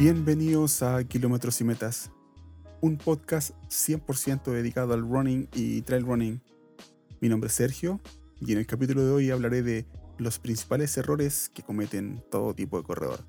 Bienvenidos 0.00 0.82
a 0.82 1.04
Kilómetros 1.04 1.60
y 1.60 1.64
Metas, 1.64 2.10
un 2.80 2.96
podcast 2.96 3.50
100% 3.68 4.44
dedicado 4.44 4.94
al 4.94 5.02
running 5.02 5.46
y 5.52 5.82
trail 5.82 6.06
running. 6.06 6.40
Mi 7.20 7.28
nombre 7.28 7.48
es 7.48 7.52
Sergio 7.52 8.00
y 8.40 8.52
en 8.52 8.58
el 8.60 8.66
capítulo 8.66 9.04
de 9.04 9.10
hoy 9.10 9.30
hablaré 9.30 9.62
de 9.62 9.84
los 10.16 10.38
principales 10.38 10.96
errores 10.96 11.50
que 11.50 11.62
cometen 11.62 12.24
todo 12.30 12.54
tipo 12.54 12.78
de 12.78 12.82
corredor. 12.82 13.20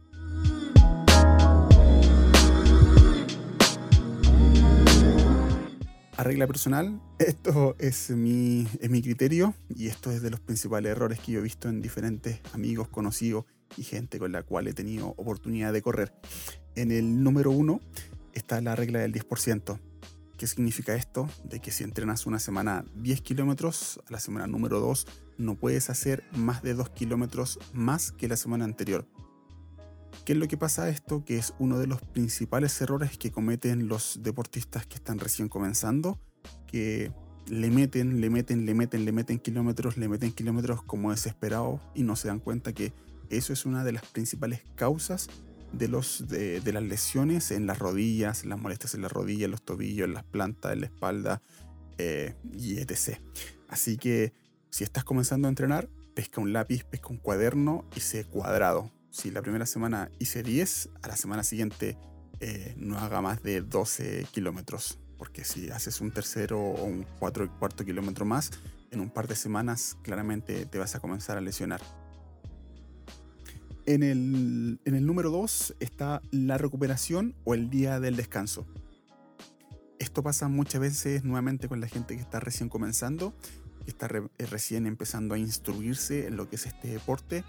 A 6.16 6.24
regla 6.24 6.48
personal, 6.48 7.02
esto 7.20 7.76
es 7.80 8.12
mi, 8.12 8.66
es 8.80 8.90
mi 8.90 9.02
criterio 9.02 9.56
y 9.68 9.88
esto 9.88 10.10
es 10.10 10.22
de 10.22 10.30
los 10.30 10.40
principales 10.40 10.94
errores 10.94 11.20
que 11.20 11.34
yo 11.34 11.40
he 11.40 11.44
visto 11.44 11.68
en 11.68 11.82
diferentes 11.82 12.40
amigos, 12.54 12.88
conocidos 12.88 13.44
y 13.78 13.84
gente 13.84 14.20
con 14.20 14.32
la 14.32 14.44
cual 14.44 14.68
he 14.68 14.74
tenido 14.74 15.10
oportunidad 15.18 15.74
de 15.74 15.82
correr. 15.82 16.14
En 16.76 16.92
el 16.92 17.24
número 17.24 17.52
uno 17.52 17.82
está 18.34 18.62
la 18.62 18.76
regla 18.76 19.00
del 19.00 19.14
10%. 19.14 19.80
¿Qué 20.38 20.48
significa 20.48 20.96
esto? 20.96 21.30
De 21.44 21.60
que 21.60 21.70
si 21.70 21.84
entrenas 21.84 22.26
una 22.26 22.40
semana 22.40 22.86
10 22.96 23.22
kilómetros, 23.22 24.00
a 24.08 24.12
la 24.12 24.20
semana 24.20 24.48
número 24.48 24.80
2 24.80 25.06
no 25.38 25.56
puedes 25.56 25.90
hacer 25.90 26.24
más 26.34 26.64
de 26.64 26.74
2 26.74 26.90
kilómetros 26.92 27.60
más 27.74 28.12
que 28.12 28.28
la 28.28 28.38
semana 28.38 28.66
anterior. 28.66 29.06
¿Qué 30.26 30.34
es 30.34 30.40
lo 30.40 30.48
que 30.48 30.58
pasa 30.58 30.84
a 30.84 30.90
esto? 30.90 31.26
Que 31.26 31.38
es 31.38 31.54
uno 31.60 31.78
de 31.78 31.88
los 31.88 32.02
principales 32.02 32.80
errores 32.82 33.18
que 33.18 33.32
cometen 33.32 33.88
los 33.88 34.20
deportistas 34.24 34.86
que 34.86 34.96
están 34.96 35.20
recién 35.20 35.50
comenzando, 35.50 36.20
que 36.68 37.12
le 37.48 37.70
meten, 37.70 38.22
le 38.22 38.30
meten, 38.30 38.66
le 38.66 38.74
meten, 38.74 39.04
le 39.04 39.12
meten 39.12 39.40
kilómetros, 39.40 39.98
le 39.98 40.08
meten 40.08 40.32
kilómetros 40.32 40.84
como 40.84 41.12
desesperados 41.12 41.82
y 41.96 42.04
no 42.04 42.16
se 42.16 42.30
dan 42.30 42.40
cuenta 42.40 42.74
que 42.74 42.94
eso 43.30 43.52
es 43.54 43.66
una 43.66 43.84
de 43.84 43.92
las 43.92 44.06
principales 44.06 44.62
causas 44.76 45.28
de, 45.74 45.88
los, 45.88 46.28
de, 46.28 46.62
las 46.72 46.84
lesiones 46.84 47.52
en 47.52 47.66
las 47.66 47.80
rodillas, 47.80 48.46
las 48.46 48.60
molestias 48.60 48.96
en 48.96 49.02
las 49.02 49.12
rodillas, 49.12 49.46
en 49.46 49.52
los 49.52 49.62
tobillos, 49.62 50.08
en 50.08 50.14
las 50.14 50.24
plantas, 50.24 50.74
en 50.74 50.82
la 50.82 50.86
espalda 50.88 51.42
eh, 51.98 52.36
y 52.54 52.80
etc. 52.80 53.20
Así 53.68 53.98
que 53.98 54.34
si 54.70 54.84
estás 54.84 55.04
comenzando 55.04 55.48
a 55.48 55.50
entrenar, 55.50 55.90
pesca 56.14 56.42
un 56.42 56.54
lápiz, 56.54 56.84
pesca 56.84 57.08
un 57.10 57.18
cuaderno 57.18 57.86
y 57.96 58.02
sé 58.02 58.26
cuadrado. 58.26 58.92
Si 59.10 59.32
la 59.32 59.42
primera 59.42 59.66
semana 59.66 60.10
hice 60.20 60.44
10, 60.44 60.90
a 61.02 61.08
la 61.08 61.18
semana 61.18 61.44
siguiente 61.44 61.98
eh, 62.40 62.74
no 62.78 62.98
haga 62.98 63.22
más 63.22 63.44
de 63.44 63.62
12 63.62 64.28
kilómetros. 64.32 65.00
Porque 65.18 65.44
si 65.44 65.70
haces 65.70 66.02
un 66.02 66.12
tercero 66.12 66.60
o 66.60 66.84
un 66.86 67.06
cuatro, 67.20 67.48
cuarto 67.60 67.86
kilómetro 67.86 68.26
más, 68.26 68.52
en 68.90 69.00
un 69.00 69.10
par 69.10 69.28
de 69.28 69.36
semanas 69.36 69.98
claramente 70.02 70.66
te 70.66 70.80
vas 70.80 70.96
a 70.96 71.00
comenzar 71.00 71.38
a 71.38 71.42
lesionar. 71.42 71.82
En 73.88 74.04
el, 74.04 75.06
número 75.06 75.32
2 75.32 75.76
está 75.80 76.22
la 76.30 76.60
recuperación 76.60 77.36
o 77.46 77.56
el 77.56 77.70
día 77.72 78.00
del 78.00 78.16
descanso. 78.16 78.68
Esto 79.98 80.22
pasa 80.22 80.48
muchas 80.48 80.82
veces 80.82 81.24
nuevamente 81.24 81.68
con 81.68 81.80
la 81.80 81.88
gente 81.88 82.16
que 82.16 82.22
está 82.22 82.40
recién 82.40 82.70
comenzando, 82.70 83.34
que 83.84 83.90
está 83.90 84.08
eh, 84.08 84.46
recién 84.46 84.86
empezando 84.86 85.34
a 85.34 85.40
instruirse 85.40 86.28
en 86.28 86.38
lo 86.38 86.48
que 86.48 86.58
es 86.58 86.68
este 86.68 86.90
deporte 86.90 87.44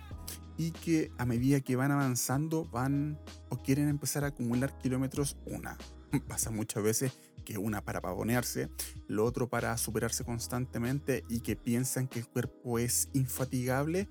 y 0.57 0.71
que 0.71 1.11
a 1.19 1.27
medida 1.27 1.61
que 1.61 1.77
van 1.77 1.93
avanzando 1.93 2.65
van 2.65 3.19
o 3.51 3.59
quieren 3.59 3.89
empezar 3.89 4.25
a 4.25 4.29
acumular 4.29 4.79
kilómetros, 4.79 5.37
una, 5.45 5.77
pasa 6.29 6.51
muchas 6.51 6.83
veces 6.83 7.13
que 7.45 7.59
una 7.59 7.85
para 7.85 8.01
pavonearse, 8.01 8.71
lo 9.07 9.27
otro 9.27 9.51
para 9.51 9.77
superarse 9.77 10.25
constantemente 10.25 11.25
y 11.29 11.41
que 11.41 11.57
piensan 11.57 12.09
que 12.09 12.21
el 12.21 12.27
cuerpo 12.27 12.79
es 12.79 13.11
infatigable 13.13 14.09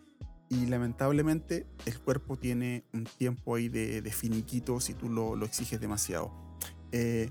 y 0.51 0.65
lamentablemente 0.65 1.65
el 1.85 1.97
cuerpo 1.97 2.37
tiene 2.37 2.83
un 2.91 3.05
tiempo 3.05 3.55
ahí 3.55 3.69
de, 3.69 4.01
finiquito 4.11 4.81
si 4.81 4.93
tú 4.93 5.07
lo, 5.07 5.41
exiges 5.45 5.79
demasiado. 5.79 6.29
Eh, 6.91 7.29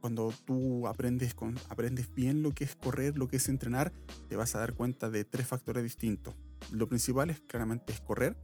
cuando 0.00 0.32
tú 0.46 0.86
aprendes, 0.86 1.34
con, 1.34 1.58
aprendes 1.68 2.14
bien 2.14 2.44
lo 2.44 2.52
que 2.52 2.62
es 2.62 2.76
correr, 2.76 3.18
lo 3.18 3.26
que 3.26 3.38
es 3.38 3.48
entrenar, 3.48 3.92
te 4.28 4.36
vas 4.36 4.54
a 4.54 4.60
dar 4.60 4.74
cuenta 4.74 5.10
de 5.10 5.24
tres 5.24 5.48
factores 5.48 5.82
distintos. 5.82 6.36
Lo 6.70 6.88
principal 6.88 7.28
es 7.30 7.40
claramente 7.40 7.92
correr, 8.06 8.36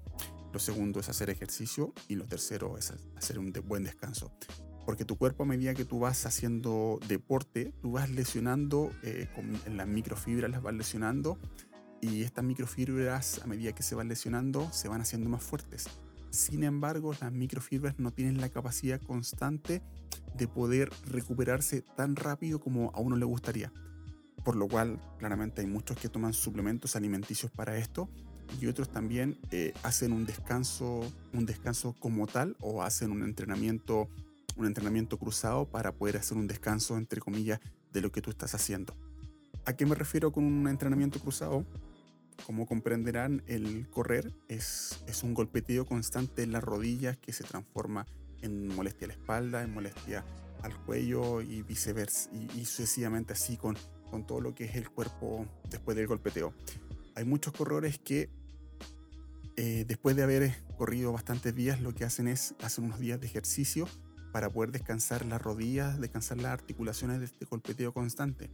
lo 0.53 0.58
segundo 0.58 0.98
es 0.98 1.08
hacer 1.08 1.31
ejercicio 1.31 1.94
y 2.08 2.16
lo 2.16 2.26
tercero 2.26 2.76
es 2.76 2.93
hacer 3.16 3.38
un 3.38 3.53
buen 3.64 3.84
descanso. 3.84 4.32
Porque 4.84 5.04
tu 5.04 5.16
cuerpo 5.16 5.44
a 5.44 5.47
medida 5.47 5.72
que 5.75 5.84
tú 5.84 6.00
vas 6.00 6.26
haciendo 6.26 6.98
deporte, 7.06 7.72
tú 7.81 7.93
vas 7.93 8.10
lesionando, 8.10 8.91
eh, 9.04 9.28
en 9.66 9.76
las 9.76 9.87
microfibras 9.87 10.50
las 10.50 10.62
vas 10.62 10.75
lesionando 10.75 11.38
y 12.00 12.22
estas 12.22 12.44
microfibras 12.44 13.40
a 13.42 13.46
medida 13.46 13.72
que 13.72 13.82
se 13.82 13.94
van 13.94 14.08
lesionando 14.08 14.70
se 14.72 14.88
van 14.88 15.00
haciendo 15.00 15.28
más 15.28 15.42
fuertes. 15.42 15.86
Sin 16.30 16.64
embargo, 16.64 17.14
las 17.20 17.32
microfibras 17.32 17.98
no 17.98 18.12
tienen 18.12 18.40
la 18.40 18.48
capacidad 18.48 19.00
constante 19.00 19.82
de 20.36 20.48
poder 20.48 20.90
recuperarse 21.06 21.82
tan 21.82 22.16
rápido 22.16 22.60
como 22.60 22.90
a 22.94 23.00
uno 23.00 23.16
le 23.16 23.24
gustaría. 23.24 23.72
Por 24.44 24.56
lo 24.56 24.68
cual, 24.68 25.00
claramente 25.18 25.62
hay 25.62 25.66
muchos 25.66 25.96
que 25.96 26.08
toman 26.08 26.32
suplementos 26.32 26.94
alimenticios 26.94 27.50
para 27.50 27.78
esto 27.78 28.08
y 28.60 28.66
otros 28.66 28.88
también 28.90 29.38
eh, 29.50 29.72
hacen 29.82 30.12
un 30.12 30.26
descanso, 30.26 31.00
un 31.32 31.46
descanso 31.46 31.94
como 31.98 32.26
tal 32.26 32.56
o 32.60 32.82
hacen 32.82 33.10
un 33.10 33.22
entrenamiento, 33.22 34.08
un 34.56 34.66
entrenamiento 34.66 35.18
cruzado 35.18 35.64
para 35.64 35.92
poder 35.92 36.16
hacer 36.18 36.36
un 36.36 36.46
descanso 36.46 36.96
entre 36.96 37.20
comillas 37.20 37.60
de 37.92 38.00
lo 38.00 38.12
que 38.12 38.20
tú 38.20 38.30
estás 38.30 38.54
haciendo. 38.54 38.94
¿A 39.64 39.72
qué 39.72 39.84
me 39.84 39.96
refiero 39.96 40.30
con 40.30 40.44
un 40.44 40.68
entrenamiento 40.68 41.18
cruzado? 41.18 41.64
Como 42.44 42.66
comprenderán, 42.66 43.42
el 43.47 43.88
correr 43.91 44.32
es, 44.48 45.02
es 45.06 45.22
un 45.22 45.34
golpeteo 45.34 45.86
constante 45.86 46.42
en 46.42 46.52
las 46.52 46.62
rodillas 46.62 47.16
que 47.16 47.32
se 47.32 47.44
transforma 47.44 48.06
en 48.42 48.69
molestia 48.69 49.06
a 49.06 49.08
la 49.08 49.14
espalda, 49.14 49.62
en 49.62 49.72
molestia 49.72 50.24
al 50.62 50.76
cuello 50.84 51.41
y 51.41 51.62
viceversa, 51.62 52.30
y, 52.32 52.64
sucesivamente 52.64 53.32
así 53.32 53.56
con, 53.56 53.76
con 54.10 54.26
todo 54.26 54.41
lo 54.41 54.54
que 54.54 54.64
es 54.64 54.76
el 54.76 54.91
cuerpo 54.91 55.46
después 55.70 55.96
del 55.96 56.06
golpeteo. 56.06 56.52
Hay 57.14 57.25
muchos 57.25 57.52
corredores 57.52 57.98
que 57.98 58.28
eh, 59.56 59.84
después 59.88 60.16
de 60.16 60.22
haber 60.22 60.54
corrido 60.76 61.12
bastantes 61.12 61.54
días 61.54 61.80
lo 61.80 61.94
que 61.94 62.04
hacen 62.04 62.28
es 62.28 62.54
hacer 62.60 62.84
unos 62.84 63.00
días 63.00 63.20
de 63.20 63.26
ejercicio 63.26 63.88
para 64.30 64.50
poder 64.50 64.70
descansar 64.70 65.25
las 65.25 65.41
rodillas, 65.41 65.98
descansar 65.98 66.36
las 66.36 66.52
articulaciones 66.52 67.20
de 67.20 67.25
este 67.25 67.46
golpeteo 67.46 67.94
constante. 67.94 68.50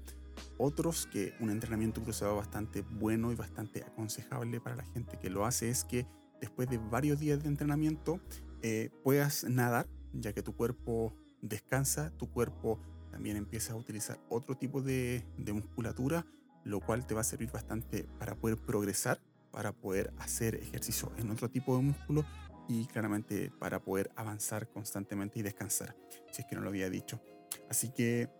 Otros 0.59 1.07
que 1.07 1.35
un 1.41 1.51
entrenamiento 1.51 2.03
cruzado 2.03 2.37
bastante 2.37 2.83
bueno 2.83 3.33
y 3.33 3.35
bastante 3.35 3.83
aconsejable 3.85 4.61
para 4.61 4.77
la 4.77 4.85
gente 4.85 5.19
que 5.19 5.31
lo 5.31 5.45
hace 5.45 5.71
es 5.71 5.85
que 5.85 6.07
después 6.41 6.69
de 6.69 6.79
varios 6.79 7.19
días 7.21 7.43
de 7.43 7.49
entrenamiento 7.49 8.21
eh, 8.63 8.91
puedas 9.03 9.45
nadar, 9.45 9.89
ya 10.13 10.33
que 10.33 10.43
tu 10.43 10.55
cuerpo 10.55 11.15
descansa, 11.41 12.11
tu 12.17 12.31
cuerpo 12.31 12.81
también 13.11 13.37
empieza 13.37 13.73
a 13.73 13.77
utilizar 13.77 14.19
otro 14.29 14.57
tipo 14.57 14.83
de, 14.83 15.25
de 15.37 15.53
musculatura, 15.53 16.27
lo 16.65 16.81
cual 16.81 17.07
te 17.07 17.15
va 17.15 17.21
a 17.21 17.25
servir 17.25 17.51
bastante 17.51 18.05
para 18.19 18.35
poder 18.35 18.57
progresar, 18.57 19.21
para 19.51 19.73
poder 19.73 20.13
hacer 20.19 20.55
ejercicio 20.55 21.13
en 21.17 21.31
otro 21.31 21.51
tipo 21.51 21.77
de 21.77 21.83
músculo 21.83 22.25
y 22.69 22.87
claramente 22.87 23.51
para 23.59 23.83
poder 23.83 24.11
avanzar 24.17 24.69
constantemente 24.71 25.39
y 25.39 25.43
descansar, 25.43 25.97
si 26.31 26.43
es 26.43 26.49
que 26.49 26.57
no 26.57 26.63
lo 26.63 26.69
había 26.69 26.89
dicho. 26.89 27.21
Así 27.69 27.91
que 27.93 28.31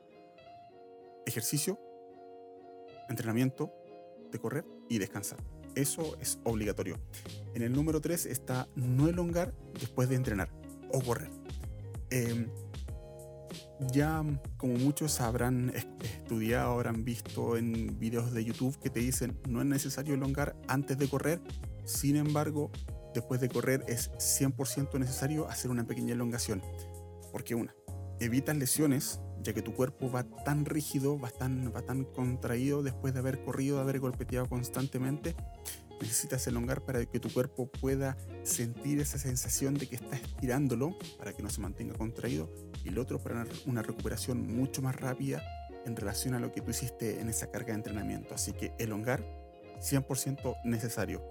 ejercicio, 1.27 1.79
entrenamiento 3.09 3.73
de 4.31 4.39
correr 4.39 4.65
y 4.89 4.99
descansar. 4.99 5.39
Eso 5.75 6.17
es 6.21 6.39
obligatorio. 6.45 6.99
En 7.55 7.63
el 7.63 7.73
número 7.73 8.01
3 8.01 8.27
está 8.27 8.69
no 8.75 9.09
elongar 9.09 9.55
después 9.79 10.09
de 10.09 10.17
entrenar 10.17 10.51
o 10.93 11.01
correr. 11.01 11.31
Em, 12.11 12.51
ya 13.91 14.23
como 14.59 14.75
muchos 14.75 15.21
habrán 15.21 15.73
estudiado, 15.75 16.73
habrán 16.73 17.05
visto 17.05 17.57
en 17.57 17.99
videos 17.99 18.33
de 18.33 18.45
YouTube 18.45 18.79
que 18.79 18.91
te 18.91 19.01
dicen 19.01 19.39
no 19.49 19.61
es 19.61 19.67
necesario 19.67 20.15
elongar 20.15 20.57
antes 20.69 20.99
de 20.99 21.09
correr. 21.09 21.41
Sin 21.85 22.17
embargo, 22.17 22.71
después 23.15 23.41
de 23.41 23.49
correr 23.49 23.85
es 23.89 24.11
100% 24.19 24.99
necesario 24.99 25.49
hacer 25.49 25.71
una 25.71 25.87
pequeña 25.87 26.13
elongación. 26.13 26.63
Porque 27.33 27.55
una, 27.55 27.75
evitas 28.25 28.57
lesiones 28.57 29.21
ya 29.43 29.53
que 29.53 29.63
tu 29.63 29.75
cuerpo 29.75 30.11
va 30.11 30.23
tan 30.23 30.65
rígido, 30.65 31.19
va 31.19 31.31
tan, 31.31 31.73
va 31.75 31.83
tan 31.83 32.05
contraído 32.05 32.83
después 32.83 33.13
de 33.13 33.21
haber 33.21 33.43
corrido, 33.43 33.77
de 33.77 33.83
haber 33.83 33.99
golpeteado 33.99 34.49
constantemente, 34.49 35.35
necesitas 36.01 36.47
elongar 36.47 36.83
para 36.83 37.05
que 37.05 37.21
tu 37.21 37.33
cuerpo 37.33 37.67
pueda 37.67 38.17
sentir 38.43 39.01
esa 39.01 39.19
sensación 39.19 39.75
de 39.75 39.89
que 39.89 39.97
está 39.97 40.17
estirándolo 40.17 40.97
para 41.19 41.33
que 41.33 41.43
no 41.43 41.51
se 41.51 41.61
mantenga 41.61 41.95
contraído 41.95 42.51
y 42.85 42.89
el 42.89 42.99
otro 42.99 43.19
para 43.19 43.47
una 43.67 43.83
recuperación 43.83 44.47
mucho 44.47 44.83
más 44.83 44.97
rápida 44.97 45.43
en 45.87 45.97
relación 45.97 46.35
a 46.35 46.41
lo 46.41 46.53
que 46.53 46.61
tú 46.61 46.71
hiciste 46.71 47.21
en 47.21 47.29
esa 47.29 47.51
carga 47.51 47.69
de 47.69 47.75
entrenamiento. 47.75 48.35
Así 48.35 48.53
que 48.53 48.73
elongar 48.79 49.25
100% 49.81 50.57
necesario. 50.65 51.23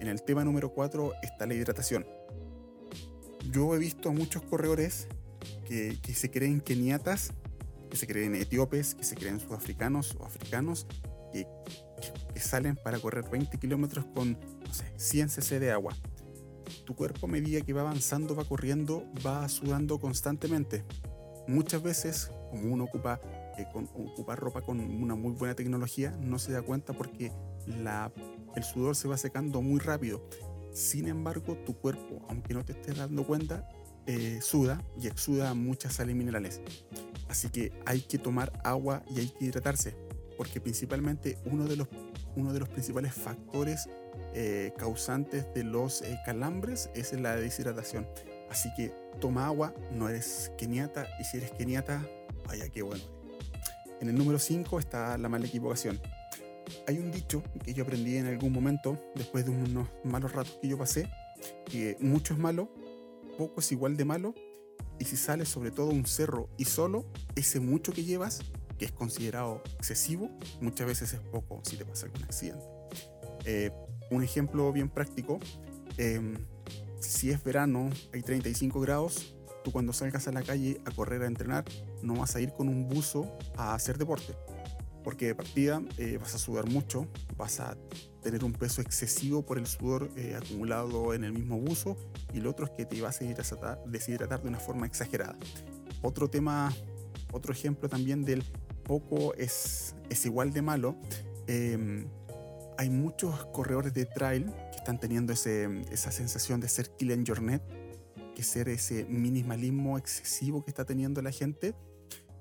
En 0.00 0.08
el 0.08 0.22
tema 0.22 0.44
número 0.44 0.72
4 0.72 1.12
está 1.22 1.46
la 1.46 1.54
hidratación. 1.54 2.06
Yo 3.50 3.74
he 3.74 3.78
visto 3.78 4.08
a 4.08 4.12
muchos 4.12 4.42
corredores 4.42 5.08
que, 5.66 5.98
se 6.14 6.30
creen 6.30 6.60
keniatas 6.60 7.32
que 7.88 7.96
se 7.96 8.06
creen 8.06 8.34
etíopes, 8.34 8.94
que 8.94 9.02
se 9.02 9.14
creen 9.14 9.40
sudafricanos 9.40 10.14
o 10.20 10.24
africanos, 10.24 10.86
que, 11.32 11.46
salen 12.36 12.76
para 12.76 12.98
correr 12.98 13.28
20 13.28 13.58
kilómetros 13.58 14.04
con, 14.14 14.32
no 14.32 14.72
sé, 14.72 14.92
100 14.96 15.30
cc 15.30 15.58
de 15.58 15.72
agua. 15.72 15.92
tu 16.84 16.94
cuerpo 16.94 17.26
a 17.26 17.28
medida 17.28 17.60
que 17.62 17.72
va 17.72 17.80
avanzando, 17.80 18.36
va 18.36 18.44
corriendo, 18.44 19.04
va 19.26 19.48
sudando 19.48 19.98
constantemente. 19.98 20.84
Muchas 21.48 21.82
veces, 21.82 22.30
como 22.50 22.72
uno 22.72 22.84
ocupa, 22.84 23.20
eh, 23.58 23.66
ocupa 23.74 24.36
ropa 24.36 24.60
con 24.62 24.80
una 24.80 25.14
muy 25.14 25.32
buena 25.32 25.54
tecnología, 25.54 26.10
no 26.20 26.38
se 26.38 26.52
da 26.52 26.62
cuenta 26.62 26.92
porque 26.92 27.32
el 28.54 28.64
sudor 28.64 28.96
se 28.96 29.08
va 29.08 29.16
secando 29.16 29.62
muy 29.62 29.80
rápido. 29.80 30.28
Sin 30.72 31.08
embargo, 31.08 31.56
tu 31.66 31.74
cuerpo, 31.74 32.24
aunque 32.28 32.54
no 32.54 32.64
te 32.64 32.72
estés 32.72 32.96
dando 32.96 33.26
cuenta, 33.26 33.68
eh, 34.10 34.40
suda 34.40 34.82
y 34.98 35.06
exuda 35.06 35.52
muchas 35.52 35.96
sales 35.96 36.16
minerales. 36.16 36.62
Así 37.28 37.50
que 37.50 37.72
hay 37.84 38.00
que 38.00 38.16
tomar 38.16 38.50
agua 38.64 39.02
y 39.14 39.20
hay 39.20 39.28
que 39.28 39.44
hidratarse, 39.44 39.94
porque 40.38 40.62
principalmente 40.62 41.36
uno 41.44 41.66
de 41.66 41.76
los, 41.76 41.88
uno 42.34 42.54
de 42.54 42.60
los 42.60 42.70
principales 42.70 43.12
factores 43.12 43.86
eh, 44.32 44.72
causantes 44.78 45.46
de 45.54 45.62
los 45.62 46.00
eh, 46.00 46.18
calambres 46.24 46.88
es 46.94 47.12
la 47.12 47.36
deshidratación. 47.36 48.06
Así 48.50 48.70
que 48.78 48.94
toma 49.20 49.44
agua, 49.44 49.74
no 49.92 50.08
eres 50.08 50.52
keniata 50.56 51.06
y 51.20 51.24
si 51.24 51.36
eres 51.36 51.50
keniata, 51.50 52.02
vaya 52.46 52.70
que 52.70 52.80
bueno. 52.80 53.04
En 54.00 54.08
el 54.08 54.16
número 54.16 54.38
5 54.38 54.78
está 54.78 55.18
la 55.18 55.28
mala 55.28 55.44
equivocación. 55.44 56.00
Hay 56.86 56.96
un 56.96 57.12
dicho 57.12 57.42
que 57.62 57.74
yo 57.74 57.84
aprendí 57.84 58.16
en 58.16 58.26
algún 58.26 58.54
momento, 58.54 58.98
después 59.14 59.44
de 59.44 59.50
unos 59.50 59.86
malos 60.02 60.32
ratos 60.32 60.58
que 60.62 60.68
yo 60.68 60.78
pasé, 60.78 61.10
que 61.66 61.98
mucho 62.00 62.32
es 62.32 62.40
malo, 62.40 62.70
poco 63.38 63.60
es 63.60 63.72
igual 63.72 63.96
de 63.96 64.04
malo, 64.04 64.34
y 64.98 65.04
si 65.04 65.16
sales 65.16 65.48
sobre 65.48 65.70
todo 65.70 65.90
un 65.90 66.04
cerro 66.04 66.50
y 66.58 66.64
solo, 66.64 67.06
ese 67.36 67.60
mucho 67.60 67.92
que 67.92 68.04
llevas, 68.04 68.40
que 68.78 68.84
es 68.84 68.92
considerado 68.92 69.62
excesivo, 69.76 70.28
muchas 70.60 70.86
veces 70.86 71.12
es 71.14 71.20
poco 71.20 71.60
si 71.62 71.76
te 71.76 71.84
pasa 71.84 72.06
algún 72.06 72.24
accidente. 72.24 72.64
Eh, 73.44 73.70
un 74.10 74.22
ejemplo 74.22 74.72
bien 74.72 74.88
práctico, 74.88 75.38
em, 75.96 76.36
si 77.00 77.30
es 77.30 77.42
verano, 77.42 77.90
hay 78.12 78.22
35 78.22 78.80
grados, 78.80 79.36
tú 79.62 79.70
cuando 79.70 79.92
salgas 79.92 80.26
a 80.26 80.32
la 80.32 80.42
calle 80.42 80.80
a 80.84 80.90
correr, 80.90 81.22
a 81.22 81.26
entrenar, 81.26 81.64
no 82.02 82.14
vas 82.14 82.34
a 82.34 82.40
ir 82.40 82.52
con 82.52 82.68
un 82.68 82.88
buzo 82.88 83.30
a 83.56 83.74
hacer 83.74 83.98
deporte 83.98 84.34
porque 85.08 85.28
de 85.28 85.34
partida 85.34 85.82
eh, 85.96 86.18
vas 86.20 86.34
a 86.34 86.38
sudar 86.38 86.68
mucho, 86.68 87.06
vas 87.38 87.60
a 87.60 87.78
tener 88.20 88.44
un 88.44 88.52
peso 88.52 88.82
excesivo 88.82 89.40
por 89.40 89.56
el 89.56 89.66
sudor 89.66 90.10
eh, 90.16 90.36
acumulado 90.36 91.14
en 91.14 91.24
el 91.24 91.32
mismo 91.32 91.58
buzo 91.58 91.96
y 92.34 92.40
lo 92.40 92.50
otro 92.50 92.66
es 92.66 92.72
que 92.72 92.84
te 92.84 93.00
vas 93.00 93.22
a 93.22 93.78
deshidratar 93.86 94.42
de 94.42 94.48
una 94.48 94.60
forma 94.60 94.84
exagerada. 94.84 95.34
Otro 96.02 96.28
tema, 96.28 96.70
otro 97.32 97.54
ejemplo 97.54 97.88
también 97.88 98.22
del 98.22 98.44
poco 98.84 99.32
es, 99.32 99.94
es 100.10 100.26
igual 100.26 100.52
de 100.52 100.60
malo. 100.60 100.94
Em, 101.46 102.06
hay 102.76 102.90
muchos 102.90 103.46
corredores 103.46 103.94
de 103.94 104.04
trail 104.04 104.44
que 104.72 104.76
están 104.76 105.00
teniendo 105.00 105.32
ese, 105.32 105.84
esa 105.90 106.10
sensación 106.10 106.60
de 106.60 106.68
ser 106.68 106.90
kill 106.96 107.12
en 107.12 107.24
your 107.24 107.40
net, 107.40 107.62
que 108.34 108.42
ser 108.42 108.68
ese 108.68 109.06
minimalismo 109.06 109.96
excesivo 109.96 110.62
que 110.66 110.70
está 110.70 110.84
teniendo 110.84 111.22
la 111.22 111.30
gente, 111.30 111.74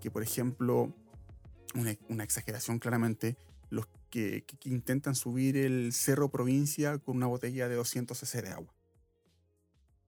que 0.02 0.12
por 0.12 0.22
ejemplo 0.22 0.94
una, 1.80 2.24
exageración 2.24 2.80
claramente, 2.80 3.38
los 3.70 3.88
que, 4.10 4.46
intentan 4.66 5.16
subir 5.16 5.58
el 5.58 5.94
Cerro 5.94 6.30
Provincia 6.30 6.98
con 6.98 7.18
una 7.18 7.28
botella 7.28 7.68
de 7.68 7.76
200 7.76 8.18
cc 8.18 8.42
de 8.42 8.50
agua. 8.50 8.74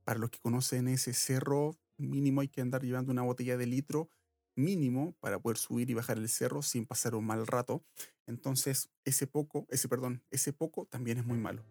Para 0.04 0.19
los 0.19 0.30
que 0.30 0.39
conocen 0.39 0.88
ese 0.88 1.13
cerro, 1.13 1.77
mínimo 1.98 2.42
hay 2.42 2.48
que 2.48 2.62
andar 2.62 2.83
llevando 2.83 3.12
una 3.12 3.21
botella 3.21 3.57
de 3.57 3.68
litro 3.68 4.10
mínimo 4.56 5.16
para 5.19 5.39
poder 5.39 5.57
subir 5.57 5.89
y 5.89 5.94
bajar 5.94 6.18
el 6.18 6.27
cerro 6.30 6.62
sin 6.62 6.86
pasar 6.86 7.16
un 7.16 7.25
mal 7.25 7.48
rato. 7.48 7.83
Entonces, 8.27 8.89
ese 9.06 9.27
poco, 9.27 9.65
ese 9.69 9.88
perdón, 9.88 10.24
ese 10.31 10.54
poco 10.54 10.86
también 10.86 11.18
es 11.18 11.25
muy 11.25 11.38
malo. 11.38 11.63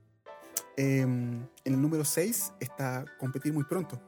Em, 0.76 1.46
en 1.64 1.74
el 1.74 1.82
número 1.82 2.04
6 2.04 2.54
está 2.60 3.04
competir 3.18 3.52
muy 3.52 3.64
pronto. 3.64 4.00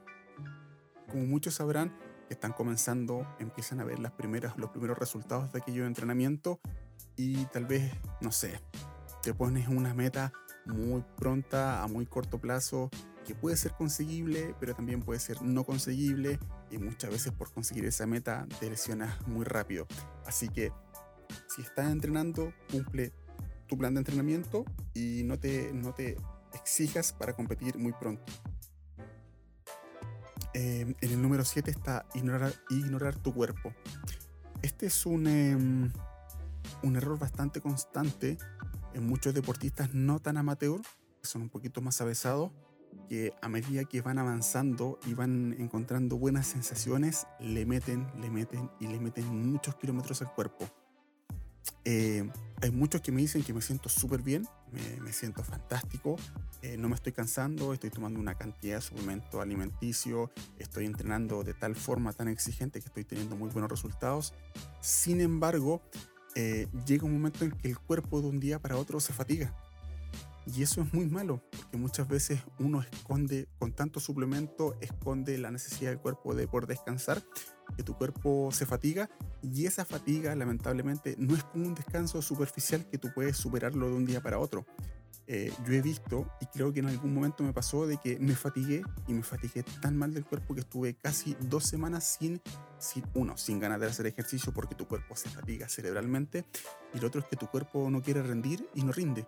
Como 1.09 1.27
muchos 1.27 1.55
sabrán, 1.55 1.93
están 2.31 2.53
comenzando, 2.53 3.27
empiezan 3.39 3.81
a 3.81 3.85
ver 3.85 3.99
las 3.99 4.13
primeras, 4.13 4.57
los 4.57 4.71
primeros 4.71 4.99
resultados 4.99 5.53
de 5.53 5.59
aquello 5.59 5.83
de 5.83 5.89
entrenamiento 5.89 6.61
y 7.17 7.45
tal 7.47 7.67
vez, 7.67 7.93
no 8.21 8.33
sé, 8.33 8.61
te 9.23 9.35
pones 9.35 9.69
una 9.69 9.95
meta 9.95 10.33
muy 10.67 11.05
pronta, 11.17 11.83
a 11.83 11.89
muy 11.89 12.07
corto 12.07 12.39
plazo, 12.39 12.91
que 13.27 13.35
puede 13.35 13.57
ser 13.57 13.73
conseguible, 13.73 14.55
pero 14.59 14.75
también 14.75 15.03
puede 15.03 15.21
ser 15.21 15.43
no 15.43 15.65
conseguible 15.65 16.39
y 16.71 16.79
muchas 16.79 17.11
veces 17.11 17.33
por 17.33 17.53
conseguir 17.53 17.85
esa 17.85 18.07
meta 18.07 18.47
te 18.59 18.71
lesionas 18.71 19.27
muy 19.27 19.45
rápido. 19.45 19.87
Así 20.27 20.49
que 20.49 20.73
si 21.49 21.63
estás 21.63 21.91
entrenando, 21.91 22.53
cumple 22.71 23.13
tu 23.67 23.77
plan 23.79 23.95
de 23.95 24.01
entrenamiento 24.01 24.65
y 24.95 25.23
no 25.25 25.39
te, 25.39 25.73
no 25.73 25.93
te 25.95 26.17
exijas 26.55 27.13
para 27.13 27.35
competir 27.35 27.79
muy 27.79 27.93
pronto. 27.93 28.25
Em, 30.53 30.95
en 31.01 31.11
el 31.11 31.23
número 31.23 31.45
7 31.45 31.71
está 31.71 32.07
ignorar, 32.15 33.17
tu 33.17 33.33
cuerpo. 33.33 33.73
Este 34.63 34.87
es 34.87 35.07
un, 35.07 35.27
em, 35.27 35.93
un 36.83 36.97
error 36.97 37.19
bastante 37.19 37.61
constante 37.61 38.37
en 38.95 39.07
muchos 39.07 39.33
deportistas 39.33 39.95
no 39.95 40.19
tan 40.19 40.37
amateur, 40.37 40.81
que 41.21 41.27
son 41.27 41.43
un 41.43 41.49
poquito 41.49 41.81
más 41.81 42.01
avesados, 42.01 42.51
que 43.09 43.33
a 43.41 43.49
medida 43.49 43.85
que 43.85 44.01
van 44.01 44.19
avanzando 44.19 44.99
y 45.07 45.15
van 45.15 45.55
encontrando 45.59 46.17
buenas 46.17 46.49
sensaciones, 46.49 47.27
le 47.39 47.65
meten, 47.65 48.07
le 48.21 48.31
meten 48.31 48.71
y 48.81 48.89
le 48.89 48.99
meten 48.99 49.27
muchos 49.51 49.77
kilómetros 49.77 50.23
al 50.23 50.33
cuerpo. 50.35 50.69
Eh, 51.85 52.29
hay 52.61 52.71
muchos 52.71 53.01
que 53.01 53.13
me 53.13 53.21
dicen 53.21 53.43
que 53.43 53.53
me 53.53 53.63
siento 53.63 53.89
súper 53.89 54.23
bien, 54.23 54.47
me, 54.73 55.13
siento 55.13 55.43
fantástico, 55.43 56.17
eh, 56.63 56.77
no 56.77 56.89
me 56.89 56.95
estoy 56.95 57.13
cansando, 57.13 57.73
estoy 57.73 57.91
tomando 57.91 58.21
una 58.21 58.35
cantidad 58.35 58.77
de 58.77 58.83
suplemento 58.83 59.41
alimenticio, 59.41 60.31
estoy 60.59 60.87
entrenando 60.87 61.43
de 61.45 61.55
tal 61.55 61.75
forma 61.75 62.13
tan 62.13 62.29
exigente 62.29 62.81
que 62.81 62.87
estoy 62.87 63.05
teniendo 63.05 63.37
muy 63.37 63.51
buenos 63.51 63.71
resultados. 63.71 64.35
Sin 64.81 65.21
embargo, 65.21 65.83
eh, 66.35 66.69
llega 66.87 67.05
un 67.05 67.13
momento 67.13 67.45
en 67.45 67.53
que 67.53 67.69
el 67.69 67.79
cuerpo 67.79 68.21
de 68.21 68.29
un 68.29 68.41
día 68.41 68.59
para 68.59 68.77
otro 68.77 69.01
se 69.01 69.13
fatiga. 69.13 69.55
Y 70.47 70.63
eso 70.63 70.83
es 70.83 70.93
muy 70.93 71.07
malo, 71.07 71.43
porque 71.51 71.77
muchas 71.77 72.09
veces 72.09 72.41
uno 72.59 72.81
esconde, 72.81 73.49
con 73.59 73.73
tanto 73.73 74.01
suplemento, 74.01 74.77
esconde 74.81 75.37
la 75.39 75.51
necesidad 75.51 75.91
del 75.91 76.01
cuerpo 76.01 76.35
de 76.35 76.49
poder 76.49 76.67
descansar 76.67 77.23
que 77.77 77.83
tu 77.83 77.97
cuerpo 77.97 78.51
se 78.53 78.67
fatiga 78.67 79.09
y 79.43 79.67
esa 79.67 79.85
fatiga 79.85 80.35
lamentablemente 80.35 81.15
no 81.19 81.37
es 81.37 81.45
como 81.45 81.67
un 81.67 81.75
descanso 81.75 82.21
superficial 82.21 82.87
que 82.89 82.99
tú 82.99 83.11
puedes 83.15 83.37
superarlo 83.37 83.89
de 83.89 83.95
un 83.95 84.07
día 84.07 84.21
para 84.21 84.39
otro. 84.39 84.67
Eh, 85.33 85.53
yo 85.65 85.75
he 85.75 85.81
visto 85.81 86.27
y 86.41 86.47
creo 86.47 86.73
que 86.73 86.81
en 86.81 86.87
algún 86.87 87.15
momento 87.15 87.45
me 87.45 87.53
pasó 87.53 87.87
de 87.87 87.99
que 87.99 88.19
me 88.19 88.35
fatigué 88.35 88.83
y 89.07 89.13
me 89.13 89.23
fatigué 89.23 89.63
tan 89.81 89.97
mal 89.97 90.13
del 90.13 90.25
cuerpo 90.25 90.55
que 90.55 90.61
estuve 90.63 90.95
casi 90.95 91.37
dos 91.39 91.65
semanas 91.65 92.17
sin, 92.19 92.43
sin 92.79 93.05
uno, 93.15 93.37
sin 93.37 93.61
ganas 93.61 93.79
de 93.79 93.87
hacer 93.87 94.07
ejercicio 94.07 94.53
porque 94.53 94.75
tu 94.75 94.89
cuerpo 94.89 95.15
se 95.15 95.29
fatiga 95.29 95.69
cerebralmente 95.69 96.45
y 96.95 96.99
lo 96.99 97.07
otro 97.07 97.21
es 97.21 97.29
que 97.29 97.37
tu 97.37 97.47
cuerpo 97.47 97.89
no 97.91 98.03
quiere 98.03 98.25
rendir 98.25 98.69
y 98.75 98.83
no 98.83 98.91
rinde. 98.91 99.25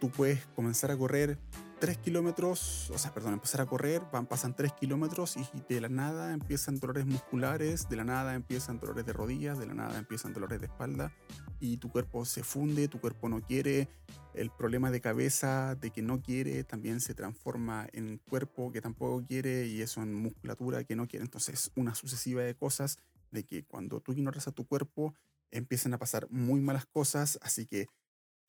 Tú 0.00 0.10
puedes 0.10 0.46
comenzar 0.56 0.90
a 0.90 0.96
correr 0.96 1.38
3 1.80 1.98
kilómetros, 1.98 2.90
o 2.90 2.98
sea, 2.98 3.12
perdón, 3.12 3.34
empezar 3.34 3.60
a 3.60 3.66
correr, 3.66 4.02
van, 4.12 4.26
pasan 4.26 4.56
3 4.56 4.72
kilómetros 4.72 5.36
y 5.36 5.46
de 5.68 5.80
la 5.80 5.88
nada 5.88 6.32
empiezan 6.32 6.78
dolores 6.78 7.06
musculares, 7.06 7.88
de 7.88 7.96
la 7.96 8.04
nada 8.04 8.34
empiezan 8.34 8.78
dolores 8.78 9.06
de 9.06 9.12
rodillas, 9.12 9.58
de 9.58 9.66
la 9.66 9.74
nada 9.74 9.98
empiezan 9.98 10.32
dolores 10.32 10.60
de 10.60 10.66
espalda 10.66 11.12
y 11.58 11.78
tu 11.78 11.90
cuerpo 11.90 12.24
se 12.24 12.42
funde, 12.42 12.88
tu 12.88 13.00
cuerpo 13.00 13.28
no 13.28 13.40
quiere, 13.40 13.88
el 14.34 14.50
problema 14.50 14.90
de 14.90 15.00
cabeza 15.00 15.74
de 15.74 15.90
que 15.90 16.02
no 16.02 16.22
quiere 16.22 16.64
también 16.64 17.00
se 17.00 17.14
transforma 17.14 17.86
en 17.92 18.18
cuerpo 18.28 18.72
que 18.72 18.80
tampoco 18.80 19.24
quiere 19.26 19.66
y 19.66 19.82
eso 19.82 20.02
en 20.02 20.14
musculatura 20.14 20.84
que 20.84 20.96
no 20.96 21.08
quiere. 21.08 21.24
Entonces, 21.24 21.72
una 21.76 21.94
sucesiva 21.94 22.42
de 22.42 22.54
cosas 22.54 22.98
de 23.30 23.44
que 23.44 23.64
cuando 23.64 24.00
tú 24.00 24.12
ignoras 24.12 24.48
a 24.48 24.52
tu 24.52 24.66
cuerpo 24.66 25.14
empiezan 25.50 25.94
a 25.94 25.98
pasar 25.98 26.26
muy 26.30 26.60
malas 26.60 26.86
cosas, 26.86 27.38
así 27.42 27.66
que 27.66 27.86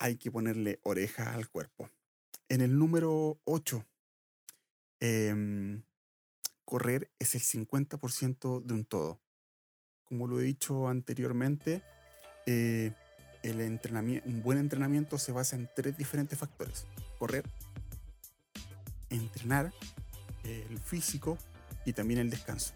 hay 0.02 0.16
que 0.16 0.32
ponerle 0.32 0.80
oreja 0.82 1.36
al 1.36 1.48
cuerpo. 1.48 1.88
En 2.50 2.62
el 2.62 2.78
número 2.78 3.40
8, 3.44 3.86
em, 5.00 5.84
correr 6.66 7.12
es 7.20 7.36
el 7.36 7.42
50% 7.42 8.62
de 8.62 8.74
un 8.74 8.84
todo. 8.84 9.22
Como 10.06 10.28
lo 10.28 10.42
he 10.42 10.44
dicho 10.44 10.88
anteriormente, 10.88 11.84
eh, 12.48 12.94
el 13.44 13.62
entrenamiento, 13.62 14.28
un 14.28 14.42
buen 14.42 14.58
entrenamiento 14.58 15.20
se 15.20 15.32
basa 15.32 15.56
en 15.56 15.70
tres 15.76 15.96
diferentes 15.98 16.38
factores. 16.38 16.88
Correr, 17.20 17.44
entrenar, 19.12 19.72
el 20.44 20.80
físico 20.80 21.38
y 21.86 21.94
también 21.94 22.20
el 22.20 22.32
descanso. 22.32 22.74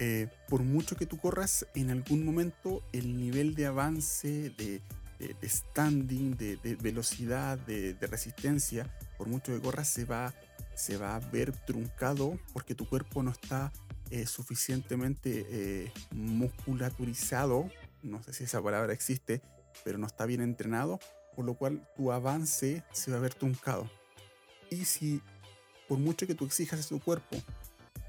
Eh, 0.00 0.28
por 0.48 0.64
mucho 0.64 0.96
que 0.96 1.06
tú 1.06 1.18
corras, 1.18 1.68
en 1.76 1.90
algún 1.90 2.24
momento 2.24 2.82
el 2.92 3.16
nivel 3.16 3.54
de 3.54 3.66
avance, 3.66 4.50
de 4.50 4.82
de, 5.18 5.48
standing, 5.48 6.36
de, 6.36 6.76
velocidad, 6.80 7.58
de, 7.58 7.96
resistencia, 8.00 8.90
por 9.16 9.28
mucho 9.28 9.52
que 9.52 9.60
corras, 9.60 9.88
se 9.88 10.04
va, 10.04 10.34
se 10.74 10.96
va 10.96 11.16
a 11.16 11.20
ver 11.20 11.52
truncado 11.52 12.38
porque 12.52 12.74
tu 12.74 12.88
cuerpo 12.88 13.22
no 13.22 13.30
está 13.30 13.72
eh, 14.10 14.26
suficientemente 14.26 15.46
eh, 15.48 15.92
musculaturizado, 16.12 17.70
no 18.02 18.22
sé 18.22 18.32
si 18.32 18.44
esa 18.44 18.62
palabra 18.62 18.92
existe, 18.92 19.40
pero 19.84 19.98
no 19.98 20.06
está 20.06 20.26
bien 20.26 20.40
entrenado, 20.40 21.00
por 21.34 21.44
lo 21.44 21.54
cual 21.54 21.88
tu 21.96 22.12
avance 22.12 22.84
se 22.92 23.10
va 23.10 23.16
a 23.16 23.20
ver 23.20 23.34
truncado. 23.34 23.90
Y 24.70 24.84
si 24.84 25.20
por 25.88 25.98
mucho 25.98 26.26
que 26.26 26.34
tú 26.34 26.44
exijas 26.44 26.84
a 26.84 26.88
tu 26.88 27.00
cuerpo, 27.00 27.36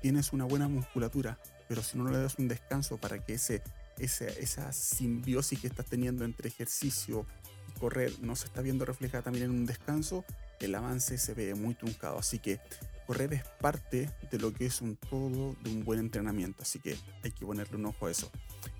tienes 0.01 0.33
una 0.33 0.45
buena 0.45 0.67
musculatura, 0.67 1.39
pero 1.67 1.81
si 1.81 1.97
no 1.97 2.09
le 2.09 2.17
das 2.17 2.35
un 2.37 2.47
descanso 2.47 2.97
para 2.97 3.23
que 3.23 3.33
ese, 3.33 3.61
esa 3.97 4.71
simbiosis 4.71 5.59
que 5.59 5.67
estás 5.67 5.85
teniendo 5.85 6.25
entre 6.25 6.49
ejercicio 6.49 7.25
y 7.69 7.79
correr 7.79 8.11
no 8.21 8.35
se 8.35 8.47
está 8.47 8.61
viendo 8.61 8.85
reflejada 8.85 9.23
también 9.23 9.45
en 9.45 9.51
un 9.51 9.65
descanso, 9.65 10.25
el 10.59 10.75
avance 10.75 11.17
se 11.17 11.33
ve 11.33 11.53
muy 11.55 11.75
truncado. 11.75 12.17
Así 12.17 12.39
que 12.39 12.59
correr 13.07 13.33
es 13.33 13.43
parte 13.61 14.09
de 14.31 14.39
lo 14.39 14.53
que 14.53 14.65
es 14.65 14.81
un 14.81 14.95
todo 14.95 15.55
de 15.63 15.69
un 15.71 15.83
buen 15.83 15.99
entrenamiento. 15.99 16.63
Así 16.63 16.79
que 16.79 16.97
hay 17.23 17.31
que 17.31 17.45
ponerle 17.45 17.77
un 17.77 17.85
ojo 17.85 18.07
a 18.07 18.11
eso. 18.11 18.31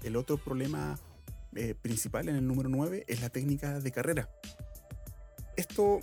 El 0.04 0.16
otro 0.16 0.38
problema 0.38 1.00
eh, 1.56 1.76
principal 1.76 2.30
en 2.30 2.36
el 2.36 2.48
número 2.48 2.70
9 2.70 3.06
es 3.08 3.22
la 3.22 3.30
técnica 3.30 3.80
de 3.80 3.92
carrera. 3.92 4.30
Esto 5.56 6.00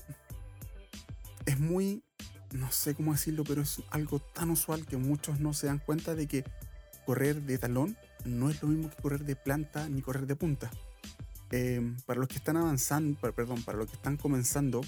es 1.44 1.58
muy, 1.58 2.02
no 2.52 2.70
sé 2.70 2.94
cómo 2.94 3.12
decirlo, 3.12 3.44
pero 3.44 3.62
es 3.62 3.82
algo 3.90 4.20
tan 4.20 4.50
usual 4.50 4.86
que 4.86 4.96
muchos 4.96 5.40
no 5.40 5.52
se 5.52 5.66
dan 5.66 5.78
cuenta 5.78 6.14
de 6.14 6.26
que 6.26 6.44
correr 7.04 7.42
de 7.42 7.58
talón 7.58 7.96
no 8.24 8.50
es 8.50 8.62
lo 8.62 8.68
mismo 8.68 8.90
que 8.90 9.02
correr 9.02 9.24
de 9.24 9.36
planta 9.36 9.88
ni 9.88 10.02
correr 10.02 10.26
de 10.26 10.36
punta. 10.36 10.70
Em, 11.50 11.96
para 12.06 12.18
los 12.18 12.28
que 12.28 12.36
están 12.36 12.56
avanzando, 12.56 13.18
perdón, 13.32 13.62
para 13.62 13.78
los 13.78 13.88
que 13.88 13.96
están 13.96 14.16
comenzando, 14.16 14.80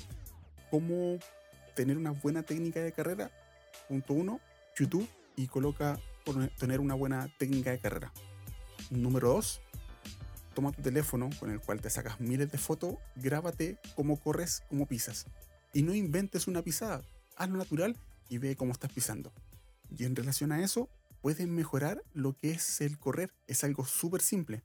cómo 0.71 1.19
tener 1.75 1.99
una 1.99 2.13
buena 2.13 2.43
técnica 2.43 2.81
de 2.81 2.93
carrera, 2.93 3.31
punto 3.89 4.15
uno, 4.15 4.41
YouTube 4.77 5.09
y 5.37 5.47
coloca 5.47 5.99
tener 6.59 6.81
una 6.81 6.95
buena 6.95 7.29
técnica 7.39 7.71
de 7.71 7.79
carrera. 7.79 8.13
Número 8.91 9.29
dos, 9.29 9.61
toma 10.55 10.73
tu 10.73 10.83
teléfono 10.83 11.29
con 11.39 11.51
el 11.51 11.61
cual 11.61 11.81
te 11.81 11.91
sacas 11.91 12.21
miles 12.21 12.51
de 12.51 12.59
fotos, 12.59 12.97
grábate 13.17 13.79
cómo 13.95 14.19
corres, 14.19 14.63
cómo 14.69 14.87
pisas. 14.87 15.27
Y 15.73 15.83
no 15.83 15.95
inventes 15.95 16.47
una 16.47 16.63
pisada, 16.63 17.03
hazlo 17.37 17.59
natural 17.59 17.97
y 18.29 18.39
ve 18.39 18.57
cómo 18.57 18.73
estás 18.73 18.93
pisando. 18.93 19.33
Y 19.97 20.05
en 20.05 20.17
relación 20.17 20.53
a 20.53 20.63
eso, 20.63 20.89
puedes 21.25 21.49
mejorar 21.49 22.05
lo 22.13 22.37
que 22.37 22.51
es 22.51 22.83
el 22.83 22.99
correr. 22.99 23.33
Es 23.47 23.65
algo 23.65 23.87
súper 23.87 24.21
simple. 24.21 24.63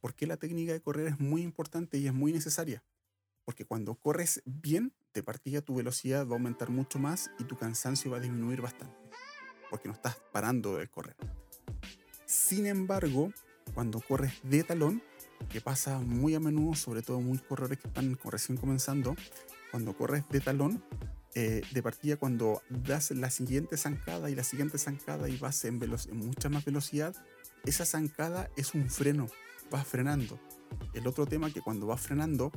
Porque 0.00 0.26
la 0.26 0.38
técnica 0.38 0.72
de 0.72 0.80
correr 0.80 1.06
es 1.06 1.20
muy 1.20 1.42
importante 1.42 1.98
y 1.98 2.06
es 2.06 2.14
muy 2.14 2.32
necesaria. 2.32 2.82
Porque 3.44 3.66
cuando 3.66 3.94
corres 3.96 4.40
bien, 4.46 4.94
de 5.12 5.22
partida 5.22 5.60
tu 5.60 5.74
velocidad 5.74 6.26
va 6.26 6.30
a 6.30 6.38
aumentar 6.38 6.70
mucho 6.70 6.98
más 6.98 7.30
y 7.38 7.44
tu 7.44 7.58
cansancio 7.58 8.10
va 8.10 8.16
a 8.16 8.20
disminuir 8.20 8.62
bastante. 8.62 8.96
Porque 9.68 9.86
no 9.86 9.92
estás 9.92 10.16
parando 10.32 10.78
de 10.78 10.88
correr. 10.88 11.14
Sin 12.24 12.64
embargo, 12.64 13.30
cuando 13.74 14.00
corres 14.00 14.32
de 14.44 14.64
talón, 14.64 15.02
que 15.50 15.60
pasa 15.60 15.98
muy 15.98 16.34
a 16.34 16.40
menudo, 16.40 16.74
sobre 16.74 17.02
todo 17.02 17.20
muchos 17.20 17.46
corredores 17.46 17.78
que 17.78 17.88
están 17.88 18.18
recién 18.24 18.56
comenzando, 18.56 19.14
cuando 19.70 19.94
corres 19.94 20.26
de 20.30 20.40
talón, 20.40 20.82
eh, 21.34 21.62
de 21.72 21.82
partida 21.82 22.16
cuando 22.16 22.62
das 22.68 23.10
la 23.10 23.30
siguiente 23.30 23.76
zancada 23.76 24.30
y 24.30 24.34
la 24.34 24.44
siguiente 24.44 24.78
zancada 24.78 25.28
y 25.28 25.36
vas 25.36 25.64
en, 25.64 25.80
en 25.82 26.16
mucha 26.16 26.48
más 26.48 26.64
velocidad, 26.64 27.14
esa 27.64 27.84
zancada 27.84 28.50
es 28.56 28.74
un 28.74 28.90
freno, 28.90 29.28
vas 29.70 29.86
frenando. 29.86 30.38
El 30.94 31.06
otro 31.06 31.26
tema 31.26 31.50
que 31.50 31.60
cuando 31.60 31.86
vas 31.86 32.00
frenando, 32.00 32.52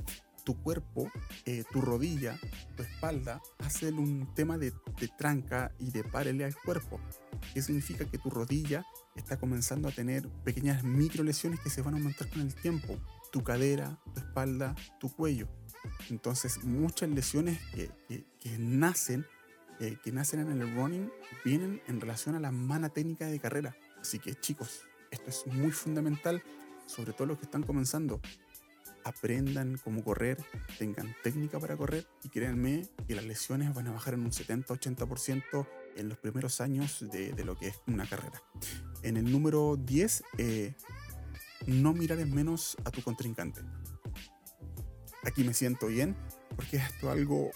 tu 0.46 0.62
cuerpo, 0.62 1.12
eh, 1.46 1.64
tu 1.72 1.82
rodilla, 1.82 2.40
tu 2.78 2.84
espalda, 2.84 3.42
hacen 3.60 3.98
un 3.98 4.34
tema 4.36 4.58
de, 4.58 4.72
de 5.00 5.08
tranca 5.18 5.74
y 5.80 5.92
de 5.92 6.04
párele 6.04 6.46
al 6.46 6.56
cuerpo. 6.56 7.00
¿Qué 7.54 7.62
significa 7.62 8.06
que 8.06 8.18
tu 8.18 8.30
rodilla 8.30 8.86
está 9.16 9.38
comenzando 9.38 9.88
a 9.88 9.92
tener 9.92 10.30
pequeñas 10.44 10.84
micro 10.84 11.24
lesiones 11.24 11.60
que 11.60 11.70
se 11.70 11.82
van 11.82 11.96
a 11.96 11.98
aumentar 11.98 12.30
con 12.30 12.42
el 12.42 12.54
tiempo? 12.54 12.98
Tu 13.32 13.44
cadera, 13.44 14.00
tu 14.14 14.20
espalda, 14.20 14.76
tu 15.00 15.14
cuello. 15.14 15.48
Entonces, 16.10 16.64
muchas 16.64 17.10
lesiones 17.10 17.60
que, 17.74 17.90
que, 18.40 18.58
nacen, 18.58 19.26
eh, 19.80 19.98
que 20.04 20.12
nacen 20.12 20.40
en 20.42 20.62
el 20.62 20.76
running, 20.76 21.12
vienen 21.44 21.82
en 21.88 22.02
relación 22.02 22.36
a 22.36 22.40
la 22.40 22.52
mala 22.52 22.90
técnica 22.90 23.28
de 23.28 23.40
carrera. 23.40 23.76
Así 24.00 24.20
que, 24.20 24.36
chicos, 24.36 24.82
esto 25.12 25.30
es 25.30 25.48
muy 25.48 25.72
fundamental, 25.72 26.44
sobre 26.86 27.14
todo 27.14 27.28
los 27.28 27.40
que 27.40 27.46
están 27.46 27.64
comenzando 27.64 28.22
aprendan 29.06 29.78
cómo 29.84 30.04
correr, 30.04 30.44
tengan 30.80 31.16
técnica 31.24 31.60
para 31.60 31.78
correr 31.78 32.08
y 32.24 32.30
créanme 32.30 32.88
que 33.08 33.14
las 33.16 33.24
lesiones 33.24 33.74
van 33.74 33.88
a 33.88 33.92
bajar 33.92 34.16
en 34.16 34.22
un 34.22 34.32
70-80% 34.32 35.68
en 35.96 36.10
los 36.10 36.18
primeros 36.18 36.60
años 36.60 37.06
de, 37.12 37.32
lo 37.46 37.56
que 37.56 37.68
es 37.68 37.80
una 37.86 38.08
carrera. 38.08 38.42
En 39.04 39.16
el 39.18 39.32
número 39.32 39.78
10, 39.78 40.24
eh, 40.40 40.74
no 41.68 41.94
mirar 41.94 42.20
en 42.20 42.34
menos 42.34 42.78
a 42.84 42.90
tu 42.90 43.04
contrincante. 43.04 43.62
Aquí 45.26 45.44
me 45.44 45.54
siento 45.54 45.88
bien 45.88 46.16
porque 46.56 46.78
esto, 46.78 47.12
algo, 47.12 47.52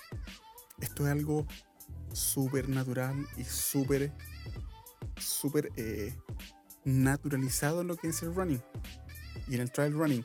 esto 0.82 1.06
es 1.06 1.12
algo 1.12 1.46
súper 2.12 2.68
natural 2.70 3.28
y 3.38 3.44
súper, 3.44 4.12
súper 5.18 5.72
eh, 5.76 6.18
naturalizado 6.84 7.82
en 7.82 7.88
lo 7.88 7.96
que 7.96 8.10
es 8.10 8.22
el 8.24 8.34
running 8.34 8.62
y 9.48 9.56
en 9.56 9.62
el 9.62 9.72
trail 9.72 9.94
running 9.94 10.24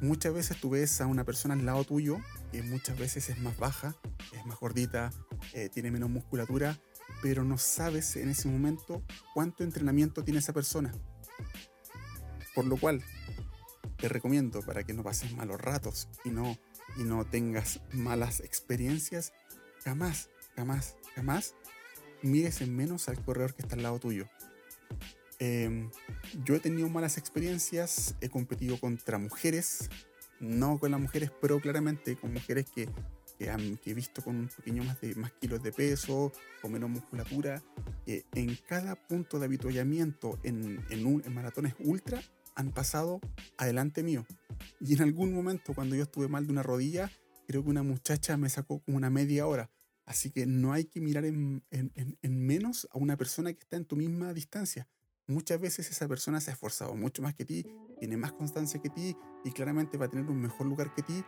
muchas 0.00 0.34
veces 0.34 0.60
tú 0.60 0.70
ves 0.70 1.00
a 1.00 1.06
una 1.06 1.24
persona 1.24 1.54
al 1.54 1.64
lado 1.64 1.84
tuyo 1.84 2.18
que 2.50 2.62
muchas 2.62 2.98
veces 2.98 3.30
es 3.30 3.38
más 3.38 3.56
baja, 3.56 3.94
es 4.32 4.44
más 4.44 4.58
gordita, 4.58 5.10
eh, 5.54 5.68
tiene 5.68 5.90
menos 5.90 6.10
musculatura, 6.10 6.78
pero 7.22 7.44
no 7.44 7.56
sabes 7.56 8.16
en 8.16 8.28
ese 8.28 8.48
momento 8.48 9.02
cuánto 9.32 9.64
entrenamiento 9.64 10.22
tiene 10.24 10.40
esa 10.40 10.52
persona. 10.52 10.92
Por 12.54 12.66
lo 12.66 12.76
cual, 12.76 13.02
te 13.96 14.08
recomiendo 14.08 14.60
para 14.60 14.82
que 14.82 14.92
no 14.92 15.02
pases 15.02 15.32
malos 15.32 15.60
ratos 15.60 16.08
y 16.24 16.30
no, 16.30 16.58
y 16.96 17.04
no 17.04 17.24
tengas 17.24 17.80
malas 17.92 18.40
experiencias, 18.40 19.32
jamás, 19.84 20.30
jamás, 20.56 20.96
jamás 21.14 21.54
mires 22.22 22.60
en 22.60 22.74
menos 22.74 23.08
al 23.08 23.22
corredor 23.22 23.54
que 23.54 23.62
está 23.62 23.74
al 23.74 23.82
lado 23.82 23.98
tuyo. 23.98 24.28
Em, 25.38 25.90
yo 26.44 26.54
he 26.54 26.60
tenido 26.60 26.88
malas 26.88 27.18
experiencias, 27.18 28.14
he 28.20 28.28
competido 28.28 28.78
contra 28.78 29.18
mujeres, 29.18 29.90
no 30.38 30.78
con 30.78 30.92
las 30.92 31.00
mujeres, 31.00 31.32
pero 31.40 31.60
claramente 31.60 32.16
con 32.16 32.32
mujeres 32.32 32.66
que, 32.72 32.88
que, 33.38 33.50
he 33.84 33.94
visto 33.94 34.22
con 34.22 34.36
un 34.36 34.48
pequeño 34.48 34.84
más, 34.84 35.00
de, 35.00 35.14
más 35.16 35.32
kilos 35.32 35.62
de 35.62 35.72
peso, 35.72 36.32
con 36.60 36.72
menos 36.72 36.90
musculatura. 36.90 37.60
en 38.06 38.56
cada 38.68 38.94
punto 38.94 39.40
de 39.40 39.46
habituallamiento 39.46 40.38
en, 40.44 40.84
en 40.90 41.34
maratones 41.34 41.74
ultra 41.80 42.22
han 42.54 42.70
pasado 42.70 43.20
adelante 43.56 44.02
mío. 44.02 44.24
Y 44.80 44.94
en 44.94 45.02
algún 45.02 45.32
momento, 45.32 45.74
cuando 45.74 45.96
yo 45.96 46.02
estuve 46.02 46.28
mal 46.28 46.46
de 46.46 46.52
una 46.52 46.62
rodilla, 46.62 47.10
creo 47.46 47.62
que 47.62 47.70
una 47.70 47.82
muchacha 47.82 48.36
me 48.36 48.48
sacó 48.48 48.80
como 48.80 48.96
una 48.96 49.10
media 49.10 49.46
hora. 49.46 49.70
Así 50.04 50.30
que 50.30 50.46
no 50.46 50.72
hay 50.72 50.84
que 50.84 51.00
mirar 51.00 51.24
en, 51.24 51.62
en, 51.70 51.92
en 52.20 52.46
menos 52.46 52.88
a 52.92 52.98
una 52.98 53.16
persona 53.16 53.52
que 53.52 53.60
está 53.60 53.76
en 53.76 53.84
tu 53.84 53.96
misma 53.96 54.32
distancia 54.34 54.88
muchas 55.26 55.60
veces 55.60 55.90
esa 55.90 56.08
persona 56.08 56.40
se 56.40 56.50
ha 56.50 56.54
esforzado 56.54 56.94
mucho 56.94 57.22
más 57.22 57.34
que 57.34 57.44
ti, 57.44 57.66
tiene 57.98 58.16
más 58.16 58.32
constancia 58.32 58.80
que 58.80 58.90
ti 58.90 59.16
y 59.44 59.50
claramente 59.50 59.96
va 59.96 60.06
a 60.06 60.08
tener 60.08 60.26
un 60.26 60.40
mejor 60.40 60.66
lugar 60.66 60.94
que 60.94 61.02
ti 61.02 61.24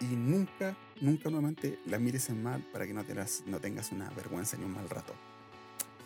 y 0.00 0.16
nunca, 0.16 0.76
nunca 1.00 1.28
nuevamente 1.28 1.78
la 1.86 1.98
mires 1.98 2.28
en 2.28 2.42
mal 2.42 2.64
para 2.72 2.86
que 2.86 2.94
no, 2.94 3.04
no 3.46 3.60
tengas 3.60 3.92
una 3.92 4.10
vergüenza 4.10 4.56
ni 4.56 4.64
un 4.64 4.72
mal 4.72 4.88
rato. 4.88 5.14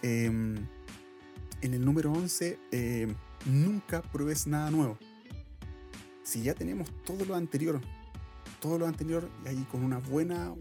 Em, 0.03 0.57
en 1.61 1.75
el 1.75 1.85
número 1.85 2.13
11, 2.13 2.59
em, 2.73 3.15
nunca 3.47 4.03
pruebes 4.03 4.47
nada 4.47 4.71
nuevo. 4.71 4.99
Si 6.23 6.43
ya 6.43 6.55
tenemos 6.55 6.91
todo 7.05 7.25
lo 7.25 7.35
anterior, 7.35 7.81
todo 8.61 8.79
lo 8.79 8.87
anterior 8.87 9.29
y 9.45 9.49
ahí 9.49 9.67
con 9.71 9.83
una 9.83 9.99
buena, 9.99 10.55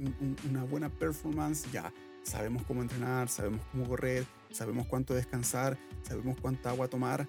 una 0.50 0.64
buena 0.64 0.90
performance, 0.90 1.72
ya 1.72 1.94
sabemos 2.24 2.64
cómo 2.64 2.82
entrenar, 2.82 3.30
sabemos 3.30 3.62
cómo 3.72 3.88
correr, 3.88 4.26
sabemos 4.52 4.88
cuánto 4.88 5.14
descansar, 5.14 5.78
sabemos 6.04 6.38
cuánta 6.42 6.70
agua 6.70 6.88
tomar. 6.88 7.28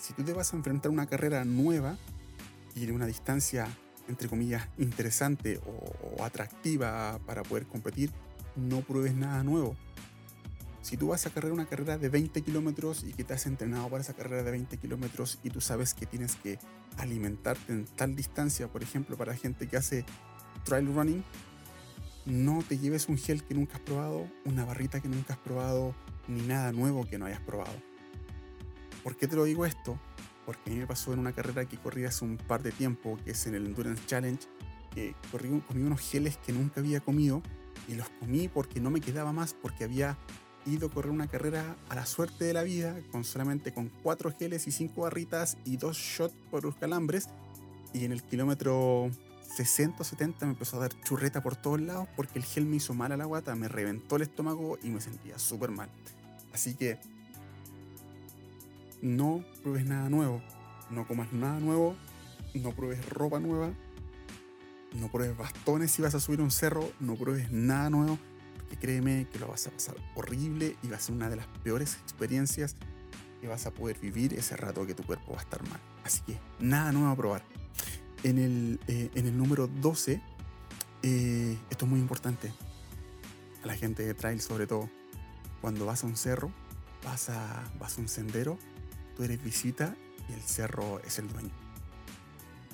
Si 0.00 0.12
tú 0.14 0.22
te 0.22 0.32
vas 0.32 0.52
a 0.52 0.56
enfrentar 0.56 0.88
a 0.90 0.92
una 0.92 1.06
carrera 1.06 1.44
nueva 1.44 1.96
y 2.74 2.86
de 2.86 2.92
una 2.92 3.06
distancia, 3.06 3.68
entre 4.08 4.28
comillas, 4.28 4.68
interesante 4.78 5.60
o, 5.66 6.24
atractiva 6.24 7.18
para 7.26 7.42
poder 7.42 7.66
competir, 7.66 8.10
no 8.56 8.80
pruebes 8.80 9.14
nada 9.14 9.42
nuevo. 9.42 9.76
Si 10.82 10.96
tú 10.96 11.08
vas 11.08 11.24
a 11.26 11.30
correr 11.30 11.52
una 11.52 11.66
carrera 11.66 11.96
de 11.96 12.08
20 12.08 12.42
kilómetros 12.42 13.04
y 13.04 13.12
que 13.12 13.22
te 13.22 13.34
has 13.34 13.46
entrenado 13.46 13.88
para 13.88 14.02
esa 14.02 14.14
carrera 14.14 14.42
de 14.42 14.50
20 14.50 14.76
kilómetros 14.78 15.38
y 15.44 15.50
tú 15.50 15.60
sabes 15.60 15.94
que 15.94 16.06
tienes 16.06 16.34
que 16.34 16.58
alimentarte 16.98 17.72
en 17.72 17.84
tal 17.84 18.16
distancia, 18.16 18.66
por 18.66 18.82
ejemplo, 18.82 19.16
para 19.16 19.34
gente 19.36 19.68
que 19.68 19.76
hace 19.76 20.04
trail 20.64 20.92
running, 20.92 21.22
no 22.26 22.64
te 22.68 22.78
lleves 22.78 23.08
un 23.08 23.16
gel 23.16 23.44
que 23.44 23.54
nunca 23.54 23.76
has 23.76 23.82
probado, 23.82 24.28
una 24.44 24.64
barrita 24.64 25.00
que 25.00 25.08
nunca 25.08 25.34
has 25.34 25.38
probado, 25.38 25.94
ni 26.26 26.42
nada 26.42 26.72
nuevo 26.72 27.06
que 27.06 27.16
no 27.16 27.26
hayas 27.26 27.40
probado. 27.40 27.74
¿Por 29.04 29.16
qué 29.16 29.28
te 29.28 29.36
lo 29.36 29.44
digo 29.44 29.64
esto? 29.64 29.98
Porque 30.44 30.70
a 30.70 30.72
mí 30.72 30.80
me 30.80 30.86
pasó 30.88 31.12
en 31.12 31.20
una 31.20 31.32
carrera 31.32 31.64
que 31.64 31.76
corrí 31.78 32.04
hace 32.04 32.24
un 32.24 32.38
par 32.38 32.62
de 32.64 32.72
tiempo, 32.72 33.18
que 33.24 33.30
es 33.30 33.46
en 33.46 33.54
el 33.54 33.66
Endurance 33.66 34.04
Challenge, 34.06 34.48
que 34.92 35.14
corrí, 35.30 35.48
comí 35.66 35.82
unos 35.82 36.00
geles 36.00 36.38
que 36.38 36.52
nunca 36.52 36.80
había 36.80 37.00
comido 37.00 37.40
y 37.88 37.94
los 37.94 38.08
comí 38.20 38.48
porque 38.48 38.80
no 38.80 38.90
me 38.90 39.00
quedaba 39.00 39.32
más, 39.32 39.54
porque 39.54 39.84
había 39.84 40.18
ido 40.66 40.86
a 40.88 40.90
correr 40.90 41.10
una 41.10 41.26
carrera 41.26 41.76
a 41.88 41.94
la 41.94 42.06
suerte 42.06 42.44
de 42.44 42.52
la 42.52 42.62
vida, 42.62 42.96
con 43.10 43.24
solamente 43.24 43.72
con 43.72 43.90
cuatro 44.02 44.32
geles 44.36 44.66
y 44.66 44.72
cinco 44.72 45.02
barritas 45.02 45.56
y 45.64 45.76
dos 45.76 45.96
shots 45.96 46.34
por 46.50 46.64
los 46.64 46.76
calambres, 46.76 47.28
y 47.92 48.04
en 48.04 48.12
el 48.12 48.22
kilómetro 48.22 49.10
60 49.54 50.00
o 50.00 50.04
70 50.04 50.46
me 50.46 50.52
empezó 50.52 50.76
a 50.78 50.80
dar 50.80 51.00
churreta 51.02 51.42
por 51.42 51.56
todos 51.56 51.80
lados 51.80 52.08
porque 52.16 52.38
el 52.38 52.44
gel 52.44 52.64
me 52.64 52.76
hizo 52.76 52.94
mal 52.94 53.12
a 53.12 53.16
la 53.16 53.26
guata, 53.26 53.54
me 53.54 53.68
reventó 53.68 54.16
el 54.16 54.22
estómago 54.22 54.78
y 54.82 54.88
me 54.88 55.00
sentía 55.00 55.38
súper 55.38 55.70
mal. 55.70 55.90
Así 56.52 56.74
que 56.74 56.98
no 59.02 59.44
pruebes 59.62 59.84
nada 59.84 60.08
nuevo, 60.08 60.40
no 60.90 61.06
comas 61.06 61.32
nada 61.32 61.58
nuevo, 61.60 61.96
no 62.54 62.70
pruebes 62.70 63.06
ropa 63.08 63.40
nueva, 63.40 63.72
no 64.94 65.10
pruebes 65.10 65.36
bastones 65.36 65.90
si 65.90 66.02
vas 66.02 66.14
a 66.14 66.20
subir 66.20 66.40
un 66.40 66.50
cerro, 66.50 66.90
no 67.00 67.16
pruebes 67.16 67.50
nada 67.50 67.90
nuevo, 67.90 68.18
créeme 68.76 69.26
que 69.30 69.38
lo 69.38 69.48
vas 69.48 69.66
a 69.66 69.70
pasar 69.70 69.96
horrible 70.14 70.76
y 70.82 70.88
va 70.88 70.96
a 70.96 71.00
ser 71.00 71.14
una 71.14 71.28
de 71.28 71.36
las 71.36 71.46
peores 71.62 71.94
experiencias 72.02 72.76
que 73.40 73.48
vas 73.48 73.66
a 73.66 73.72
poder 73.72 73.98
vivir 73.98 74.34
ese 74.34 74.56
rato 74.56 74.86
que 74.86 74.94
tu 74.94 75.02
cuerpo 75.02 75.32
va 75.32 75.40
a 75.40 75.42
estar 75.42 75.62
mal. 75.68 75.80
Así 76.04 76.20
que 76.22 76.38
nada 76.60 76.92
nuevo 76.92 77.08
a 77.08 77.16
probar. 77.16 77.42
En 78.22 78.38
el, 78.38 78.80
eh, 78.86 79.10
en 79.14 79.26
el 79.26 79.36
número 79.36 79.66
12, 79.66 80.22
eh, 81.02 81.58
esto 81.68 81.84
es 81.84 81.90
muy 81.90 81.98
importante, 81.98 82.52
a 83.64 83.66
la 83.66 83.74
gente 83.74 84.04
de 84.04 84.14
trail 84.14 84.40
sobre 84.40 84.68
todo, 84.68 84.88
cuando 85.60 85.86
vas 85.86 86.04
a 86.04 86.06
un 86.06 86.16
cerro, 86.16 86.52
vas 87.04 87.30
a, 87.30 87.64
vas 87.80 87.98
a 87.98 88.00
un 88.00 88.08
sendero, 88.08 88.58
tú 89.16 89.24
eres 89.24 89.42
visita 89.42 89.96
y 90.28 90.32
el 90.34 90.42
cerro 90.42 91.00
es 91.00 91.18
el 91.18 91.28
dueño. 91.28 91.50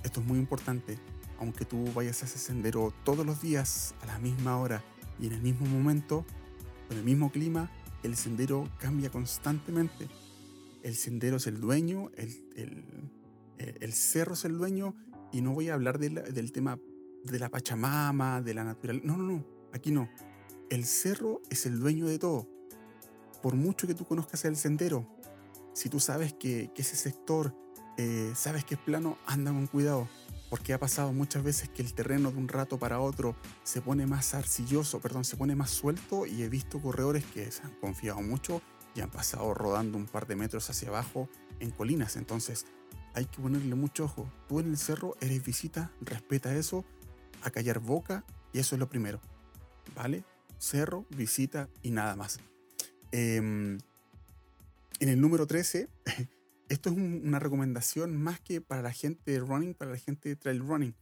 Esto 0.04 0.20
es 0.20 0.26
muy 0.26 0.38
importante, 0.38 0.98
aunque 1.38 1.64
tú 1.64 1.90
vayas 1.94 2.22
a 2.22 2.26
ese 2.26 2.38
sendero 2.38 2.92
todos 3.04 3.24
los 3.24 3.40
días 3.40 3.94
a 4.02 4.06
la 4.06 4.18
misma 4.18 4.58
hora 4.58 4.82
y 5.20 5.26
en 5.26 5.32
el 5.32 5.42
mismo 5.42 5.66
momento, 5.66 6.25
con 6.88 6.98
el 6.98 7.04
mismo 7.04 7.30
clima, 7.30 7.70
el 8.02 8.16
sendero 8.16 8.68
cambia 8.78 9.10
constantemente. 9.10 10.08
El 10.82 10.94
sendero 10.94 11.37
es 11.37 11.46
el 11.46 11.60
dueño, 11.60 12.10
el, 12.16 13.10
el, 13.58 13.92
cerro 13.92 14.34
es 14.34 14.44
el 14.44 14.56
dueño 14.56 14.94
y 15.32 15.40
no 15.40 15.52
voy 15.52 15.68
a 15.68 15.75
hablar 15.75 15.98
del 15.98 16.52
tema 16.52 16.78
de 17.25 17.38
la 17.38 17.48
Pachamama, 17.48 18.40
de 18.40 18.54
la 18.54 18.64
naturaleza. 18.64 19.06
No, 19.06 19.16
no, 19.16 19.25
no, 19.25 19.44
aquí 19.72 19.90
no. 19.90 20.08
El 20.70 20.84
cerro 20.84 21.42
es 21.50 21.66
el 21.66 21.80
dueño 21.80 22.06
de 22.06 22.18
todo. 22.18 22.48
Por 23.42 23.54
mucho 23.54 23.87
que 23.87 23.94
tú 23.94 24.04
conozcas 24.04 24.44
el 24.44 24.56
sendero, 24.56 25.08
si 25.72 25.88
tú 25.88 26.00
sabes 26.00 26.32
que, 26.34 26.70
ese 26.76 26.96
sector, 26.96 27.54
eh, 27.96 28.32
sabes 28.34 28.64
que 28.64 28.75
es 28.75 28.80
plano, 28.80 29.18
anda 29.26 29.52
con 29.52 29.66
cuidado. 29.66 30.08
Porque 30.50 30.72
ha 30.72 30.78
pasado 30.78 31.12
muchas 31.12 31.42
veces 31.42 31.68
que 31.68 31.82
el 31.82 31.92
terreno 31.92 32.30
de 32.30 32.38
un 32.38 32.48
rato 32.48 32.78
para 32.78 33.00
otro 33.00 33.36
se 33.64 33.82
pone 33.82 34.06
más 34.06 34.34
arcilloso, 34.34 35.00
perdón, 35.00 35.24
se 35.24 35.36
pone 35.36 35.54
más 35.54 35.70
suelto 35.70 36.26
y 36.26 36.42
he 36.42 36.48
visto 36.48 36.80
corredores 36.80 37.24
que 37.26 37.50
se 37.50 37.62
han 37.62 37.74
confiado 37.74 38.22
mucho 38.22 38.62
y 38.94 39.00
han 39.00 39.10
pasado 39.10 39.52
rodando 39.52 39.98
un 39.98 40.06
par 40.06 40.26
de 40.26 40.36
metros 40.36 40.70
hacia 40.70 40.88
abajo 40.88 41.28
en 41.60 41.70
colinas. 41.70 42.16
Entonces 42.16 42.66
hay 43.14 43.26
que 43.26 43.42
ponerle 43.42 43.74
mucho 43.74 44.04
ojo. 44.04 44.30
Tú 44.48 44.60
en 44.60 44.70
el 44.70 44.78
cerro 44.78 45.16
eres 45.20 45.44
visita, 45.44 45.92
respeta 46.00 46.54
eso, 46.54 46.84
a 47.42 47.50
callar 47.50 47.78
boca 47.78 48.24
y 48.52 48.58
eso 48.58 48.74
es 48.74 48.78
lo 48.78 48.88
primero. 48.88 49.20
¿Vale? 49.94 50.24
Cerro, 50.58 51.04
visita 51.10 51.68
y 51.82 51.90
nada 51.90 52.16
más. 52.16 52.40
Em, 53.12 53.78
en 55.00 55.08
el 55.08 55.20
número 55.20 55.46
13, 55.46 55.88
esto 56.68 56.90
es 56.90 56.96
una 56.96 57.38
recomendación 57.38 58.16
más 58.16 58.40
que 58.40 58.60
para 58.60 58.82
la 58.82 58.92
gente 58.92 59.32
de 59.32 59.40
running, 59.40 59.75
para 59.75 59.90
la 59.90 59.98
gente 59.98 60.28
de 60.28 60.37
trail 60.37 60.60
running. 60.60 60.94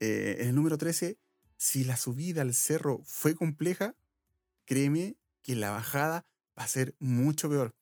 Eh, 0.00 0.36
en 0.40 0.48
el 0.48 0.54
número 0.54 0.78
13, 0.78 1.18
si 1.56 1.84
la 1.84 1.96
subida 1.96 2.42
al 2.42 2.54
cerro 2.54 3.00
fue 3.04 3.34
compleja, 3.34 3.94
créeme 4.64 5.16
que 5.42 5.56
la 5.56 5.70
bajada 5.70 6.26
va 6.58 6.64
a 6.64 6.68
ser 6.68 6.94
mucho 6.98 7.48
peor. 7.48 7.74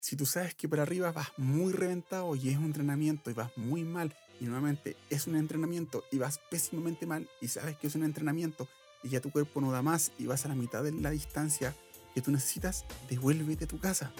Si 0.00 0.16
tú 0.16 0.26
sabes 0.26 0.54
que 0.54 0.68
para 0.68 0.82
arriba 0.82 1.12
vas 1.12 1.28
muy 1.36 1.72
reventado 1.72 2.36
y 2.36 2.50
es 2.50 2.56
un 2.56 2.66
entrenamiento 2.66 3.30
y 3.30 3.34
vas 3.34 3.50
muy 3.56 3.84
mal, 3.84 4.14
y 4.40 4.44
nuevamente 4.44 4.96
es 5.10 5.26
un 5.26 5.36
entrenamiento 5.36 6.04
y 6.12 6.18
vas 6.18 6.40
pésimamente 6.50 7.06
mal 7.06 7.28
y 7.40 7.48
sabes 7.48 7.76
que 7.76 7.86
es 7.86 7.94
un 7.94 8.04
entrenamiento 8.04 8.68
y 9.02 9.10
ya 9.10 9.20
tu 9.20 9.30
cuerpo 9.30 9.60
no 9.60 9.72
da 9.72 9.82
más 9.82 10.12
y 10.18 10.26
vas 10.26 10.44
a 10.44 10.48
la 10.48 10.54
mitad 10.54 10.82
de 10.82 10.92
la 10.92 11.10
distancia 11.10 11.74
que 12.14 12.22
tú 12.22 12.30
necesitas, 12.30 12.84
devuélvete 13.08 13.64
a 13.64 13.68
tu 13.68 13.78
casa. 13.78 14.12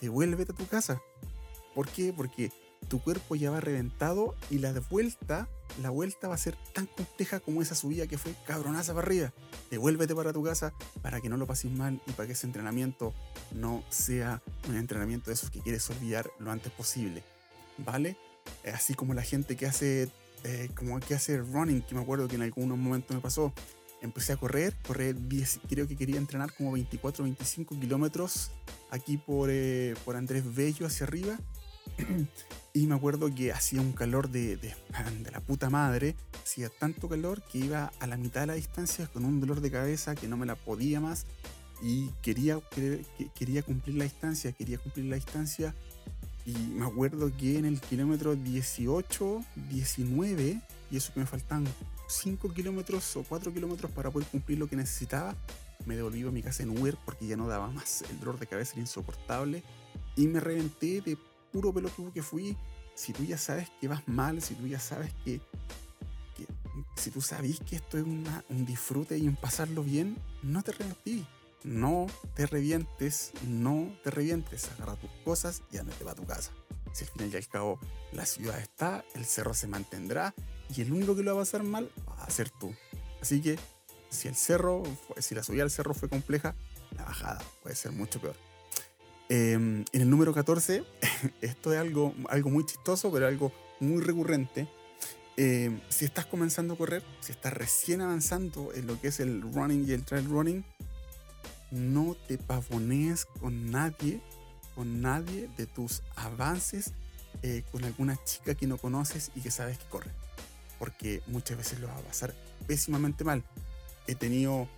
Devuélvete 0.00 0.52
a 0.52 0.54
tu 0.54 0.66
casa. 0.66 1.00
¿Por 1.74 1.88
qué? 1.88 2.12
Porque 2.12 2.50
tu 2.88 3.00
cuerpo 3.00 3.36
ya 3.36 3.50
va 3.50 3.60
reventado 3.60 4.34
y 4.50 4.58
la 4.58 4.72
vuelta, 4.90 5.48
la 5.80 5.90
vuelta 5.90 6.28
va 6.28 6.34
a 6.34 6.38
ser 6.38 6.56
tan 6.72 6.86
compleja 6.86 7.40
como 7.40 7.62
esa 7.62 7.74
subida 7.74 8.06
que 8.06 8.18
fue 8.18 8.34
cabronaza 8.46 8.94
para 8.94 9.06
arriba. 9.06 9.32
Devuélvete 9.70 10.14
para 10.14 10.32
tu 10.32 10.42
casa 10.42 10.72
para 11.02 11.20
que 11.20 11.28
no 11.28 11.36
lo 11.36 11.46
pases 11.46 11.70
mal 11.70 12.00
y 12.06 12.12
para 12.12 12.26
que 12.26 12.32
ese 12.32 12.46
entrenamiento 12.46 13.14
no 13.52 13.84
sea 13.90 14.42
un 14.68 14.76
entrenamiento 14.76 15.30
de 15.30 15.34
esos 15.34 15.50
que 15.50 15.60
quieres 15.60 15.88
olvidar 15.90 16.30
lo 16.38 16.50
antes 16.50 16.72
posible. 16.72 17.22
¿Vale? 17.78 18.16
Eh, 18.64 18.70
así 18.70 18.94
como 18.94 19.14
la 19.14 19.22
gente 19.22 19.56
que 19.56 19.66
hace, 19.66 20.10
eh, 20.44 20.70
como 20.74 20.98
que 21.00 21.14
hace 21.14 21.38
running, 21.38 21.82
que 21.82 21.94
me 21.94 22.02
acuerdo 22.02 22.28
que 22.28 22.36
en 22.36 22.42
algunos 22.42 22.78
momentos 22.78 23.14
me 23.14 23.22
pasó. 23.22 23.52
Empecé 24.02 24.32
a 24.32 24.36
correr, 24.38 24.74
correr 24.86 25.14
10, 25.28 25.60
creo 25.68 25.86
que 25.86 25.94
quería 25.94 26.16
entrenar 26.16 26.54
como 26.54 26.72
24 26.72 27.22
25 27.22 27.78
kilómetros 27.78 28.50
aquí 28.90 29.18
por, 29.18 29.50
eh, 29.52 29.94
por 30.06 30.16
Andrés 30.16 30.54
Bello 30.54 30.86
hacia 30.86 31.04
arriba 31.04 31.38
y 32.72 32.86
me 32.86 32.94
acuerdo 32.94 33.34
que 33.34 33.52
hacía 33.52 33.80
un 33.80 33.92
calor 33.92 34.30
de, 34.30 34.56
de, 34.56 34.74
la 35.32 35.40
puta 35.40 35.70
madre, 35.70 36.16
hacía 36.42 36.68
tanto 36.68 37.08
calor 37.08 37.42
que 37.42 37.58
iba 37.58 37.92
a 38.00 38.06
la 38.06 38.16
mitad 38.16 38.42
de 38.42 38.46
la 38.48 38.54
distancia 38.54 39.06
con 39.08 39.24
un 39.24 39.40
dolor 39.40 39.60
de 39.60 39.70
cabeza 39.70 40.14
que 40.14 40.28
no 40.28 40.36
me 40.36 40.46
la 40.46 40.54
podía 40.54 41.00
más. 41.00 41.26
Y 41.82 42.10
quería, 42.20 42.60
quería 43.34 43.62
cumplir 43.62 43.96
la 43.96 44.04
distancia, 44.04 44.52
quería 44.52 44.78
cumplir 44.78 45.06
la 45.06 45.16
distancia. 45.16 45.74
Y 46.44 46.52
me 46.52 46.84
acuerdo 46.84 47.30
que 47.36 47.58
en 47.58 47.64
el 47.64 47.80
kilómetro 47.80 48.36
18, 48.36 49.44
19, 49.70 50.60
y 50.90 50.96
eso 50.96 51.12
que 51.14 51.20
me 51.20 51.26
faltan 51.26 51.66
5 52.08 52.52
kilómetros 52.52 53.16
o 53.16 53.22
4 53.22 53.52
kilómetros 53.54 53.90
para 53.92 54.10
poder 54.10 54.28
cumplir 54.28 54.58
lo 54.58 54.68
que 54.68 54.76
necesitaba, 54.76 55.34
me 55.86 55.96
devolví 55.96 56.26
a 56.26 56.30
mi 56.30 56.42
casa 56.42 56.62
en 56.62 56.76
Uber 56.76 56.96
porque 57.04 57.26
ya 57.26 57.36
no 57.36 57.48
daba 57.48 57.70
más, 57.70 58.02
el 58.10 58.20
dolor 58.20 58.38
de 58.38 58.46
cabeza 58.46 58.72
era 58.72 58.82
insoportable. 58.82 59.62
Y 60.16 60.26
me 60.26 60.40
reventé 60.40 61.00
de 61.00 61.16
puro 61.52 61.72
pelotudo 61.72 62.12
que 62.12 62.22
fui, 62.22 62.56
si 62.94 63.12
tú 63.12 63.24
ya 63.24 63.38
sabes 63.38 63.70
que 63.80 63.88
vas 63.88 64.06
mal, 64.06 64.42
si 64.42 64.54
tú 64.54 64.66
ya 64.66 64.80
sabes 64.80 65.12
que, 65.24 65.40
si 66.96 67.10
tú 67.10 67.20
sabes 67.20 67.60
que 67.60 67.76
esto 67.76 67.98
es 67.98 68.04
un 68.04 68.66
disfrute 68.66 69.18
y 69.18 69.28
un 69.28 69.36
pasarlo 69.36 69.82
bien, 69.82 70.16
no 70.42 70.62
te 70.62 70.72
reventí. 70.72 71.26
No 71.62 72.06
te 72.34 72.46
revientes, 72.46 73.32
no 73.46 73.94
te 74.02 74.10
revientes. 74.10 74.70
Agarra 74.72 74.96
tus 74.96 75.10
cosas 75.24 75.62
y 75.70 75.76
andate 75.76 76.04
para 76.04 76.16
tu 76.16 76.24
casa. 76.24 76.52
Si 76.92 77.04
al 77.04 77.10
final 77.10 77.30
y 77.32 77.36
al 77.36 77.48
cabo 77.48 77.78
la 78.12 78.24
ciudad 78.24 78.58
está, 78.58 79.04
el 79.14 79.26
cerro 79.26 79.52
se 79.52 79.66
mantendrá 79.66 80.34
y 80.74 80.80
el 80.80 80.92
único 80.92 81.14
que 81.14 81.22
lo 81.22 81.34
va 81.34 81.42
a 81.42 81.44
pasar 81.44 81.62
mal 81.62 81.90
va 82.08 82.24
a 82.24 82.30
ser 82.30 82.48
tú. 82.48 82.74
Así 83.20 83.42
que 83.42 83.58
si 84.08 84.28
el 84.28 84.36
cerro, 84.36 84.82
si 85.18 85.34
la 85.34 85.42
subida 85.42 85.62
al 85.62 85.70
cerro 85.70 85.92
fue 85.92 86.08
compleja, 86.08 86.54
la 86.96 87.04
bajada 87.04 87.42
puede 87.62 87.76
ser 87.76 87.92
mucho 87.92 88.20
peor. 88.20 88.36
Em, 89.28 89.84
en 89.92 90.00
el 90.00 90.10
número 90.10 90.32
14, 90.32 90.82
esto 91.40 91.72
es 91.72 91.78
algo, 91.78 92.14
algo 92.28 92.50
muy 92.50 92.64
chistoso, 92.64 93.10
pero 93.12 93.26
algo 93.26 93.52
muy 93.80 94.02
recurrente. 94.02 94.68
Em, 95.36 95.80
si 95.88 96.04
estás 96.04 96.26
comenzando 96.26 96.74
a 96.74 96.76
correr, 96.76 97.02
si 97.20 97.32
estás 97.32 97.52
recién 97.52 98.00
avanzando 98.00 98.72
en 98.74 98.86
lo 98.86 99.00
que 99.00 99.08
es 99.08 99.20
el 99.20 99.40
running 99.40 99.88
y 99.88 99.92
el 99.92 100.04
trail 100.04 100.28
running, 100.28 100.64
no 101.70 102.16
te 102.26 102.36
pavonees 102.36 103.24
con 103.24 103.70
nadie, 103.70 104.20
con 104.74 105.00
nadie 105.00 105.48
de 105.56 105.66
tus 105.66 106.02
avances 106.16 106.92
eh, 107.42 107.62
con 107.72 107.84
alguna 107.84 108.22
chica 108.24 108.54
que 108.54 108.66
no 108.66 108.76
conoces 108.76 109.30
y 109.34 109.40
que 109.40 109.50
sabes 109.50 109.78
que 109.78 109.84
corre. 109.86 110.10
Porque 110.78 111.22
muchas 111.26 111.56
veces 111.56 111.80
lo 111.80 111.86
va 111.86 111.96
a 111.96 112.00
pasar 112.00 112.34
pésimamente 112.66 113.24
mal. 113.24 113.42
He 114.06 114.14
tenido, 114.14 114.68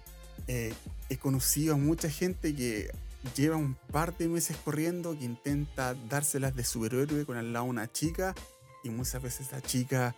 eh, 0.46 0.74
he 1.08 1.16
conocido 1.16 1.74
a 1.74 1.78
mucha 1.78 2.10
gente 2.10 2.54
que 2.54 2.90
lleva 3.36 3.56
un 3.56 3.74
par 3.74 4.16
de 4.16 4.28
meses 4.28 4.56
corriendo, 4.64 5.16
que 5.18 5.24
intenta 5.24 5.94
dárselas 5.94 6.54
de 6.54 6.64
superhéroe 6.64 7.24
con 7.24 7.36
al 7.36 7.52
lado 7.52 7.64
una 7.66 7.90
chica 7.90 8.34
y 8.82 8.90
muchas 8.90 9.22
veces 9.22 9.52
la 9.52 9.60
chica 9.60 10.14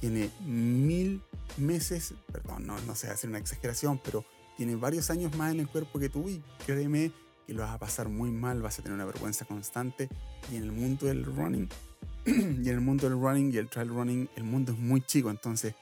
tiene 0.00 0.30
mil 0.40 1.22
meses, 1.56 2.14
perdón, 2.30 2.66
no, 2.66 2.78
no 2.80 2.94
sé 2.94 3.08
hacer 3.08 3.30
una 3.30 3.38
exageración, 3.38 4.00
pero 4.02 4.24
tiene 4.56 4.76
varios 4.76 5.10
años 5.10 5.34
más 5.36 5.52
en 5.52 5.60
el 5.60 5.68
cuerpo 5.68 5.98
que 5.98 6.08
tú 6.08 6.28
y 6.28 6.42
créeme 6.66 7.12
que 7.46 7.54
lo 7.54 7.62
vas 7.62 7.72
a 7.72 7.78
pasar 7.78 8.08
muy 8.08 8.30
mal, 8.30 8.62
vas 8.62 8.78
a 8.78 8.82
tener 8.82 8.94
una 8.94 9.04
vergüenza 9.04 9.44
constante 9.44 10.08
y 10.50 10.56
en 10.56 10.64
el 10.64 10.72
mundo 10.72 11.06
del 11.06 11.24
running 11.24 11.68
y 12.26 12.30
en 12.30 12.68
el 12.68 12.80
mundo 12.80 13.08
del 13.08 13.18
running 13.18 13.52
y 13.52 13.56
el 13.56 13.68
trail 13.68 13.88
running 13.88 14.28
el 14.36 14.44
mundo 14.44 14.72
es 14.72 14.78
muy 14.78 15.00
chico, 15.00 15.30
entonces 15.30 15.74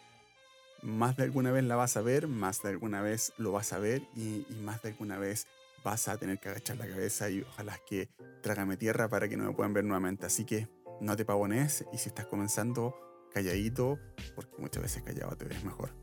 más 0.82 1.16
de 1.16 1.24
alguna 1.24 1.50
vez 1.50 1.64
la 1.64 1.76
vas 1.76 1.96
a 1.96 2.00
ver, 2.00 2.26
más 2.26 2.62
de 2.62 2.70
alguna 2.70 3.02
vez 3.02 3.32
lo 3.36 3.52
vas 3.52 3.72
a 3.72 3.78
ver 3.78 4.02
y, 4.16 4.46
y 4.48 4.60
más 4.62 4.80
de 4.82 4.90
alguna 4.90 5.18
vez 5.18 5.46
vas 5.84 6.08
a 6.08 6.16
tener 6.16 6.38
que 6.38 6.48
agachar 6.48 6.76
la 6.76 6.88
cabeza 6.88 7.30
y 7.30 7.42
ojalá 7.42 7.78
que 7.86 8.08
trágame 8.42 8.76
tierra 8.76 9.08
para 9.08 9.28
que 9.28 9.36
no 9.36 9.44
me 9.44 9.52
puedan 9.52 9.72
ver 9.72 9.84
nuevamente. 9.84 10.26
Así 10.26 10.44
que 10.44 10.68
no 11.00 11.16
te 11.16 11.24
pavones 11.24 11.84
y 11.92 11.98
si 11.98 12.08
estás 12.08 12.26
comenzando, 12.26 12.94
calladito, 13.32 13.98
porque 14.34 14.52
muchas 14.58 14.82
veces 14.82 15.02
callado 15.02 15.36
te 15.36 15.44
ves 15.44 15.64
mejor. 15.64 15.94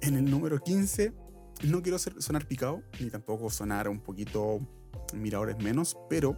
En 0.00 0.16
el 0.16 0.28
número 0.28 0.58
15, 0.58 1.12
no 1.64 1.82
quiero 1.82 1.98
sonar 1.98 2.46
picado, 2.46 2.82
ni 3.00 3.10
tampoco 3.10 3.50
sonar 3.50 3.88
un 3.88 4.00
poquito 4.00 4.60
miradores 5.14 5.58
menos, 5.58 5.96
pero, 6.08 6.36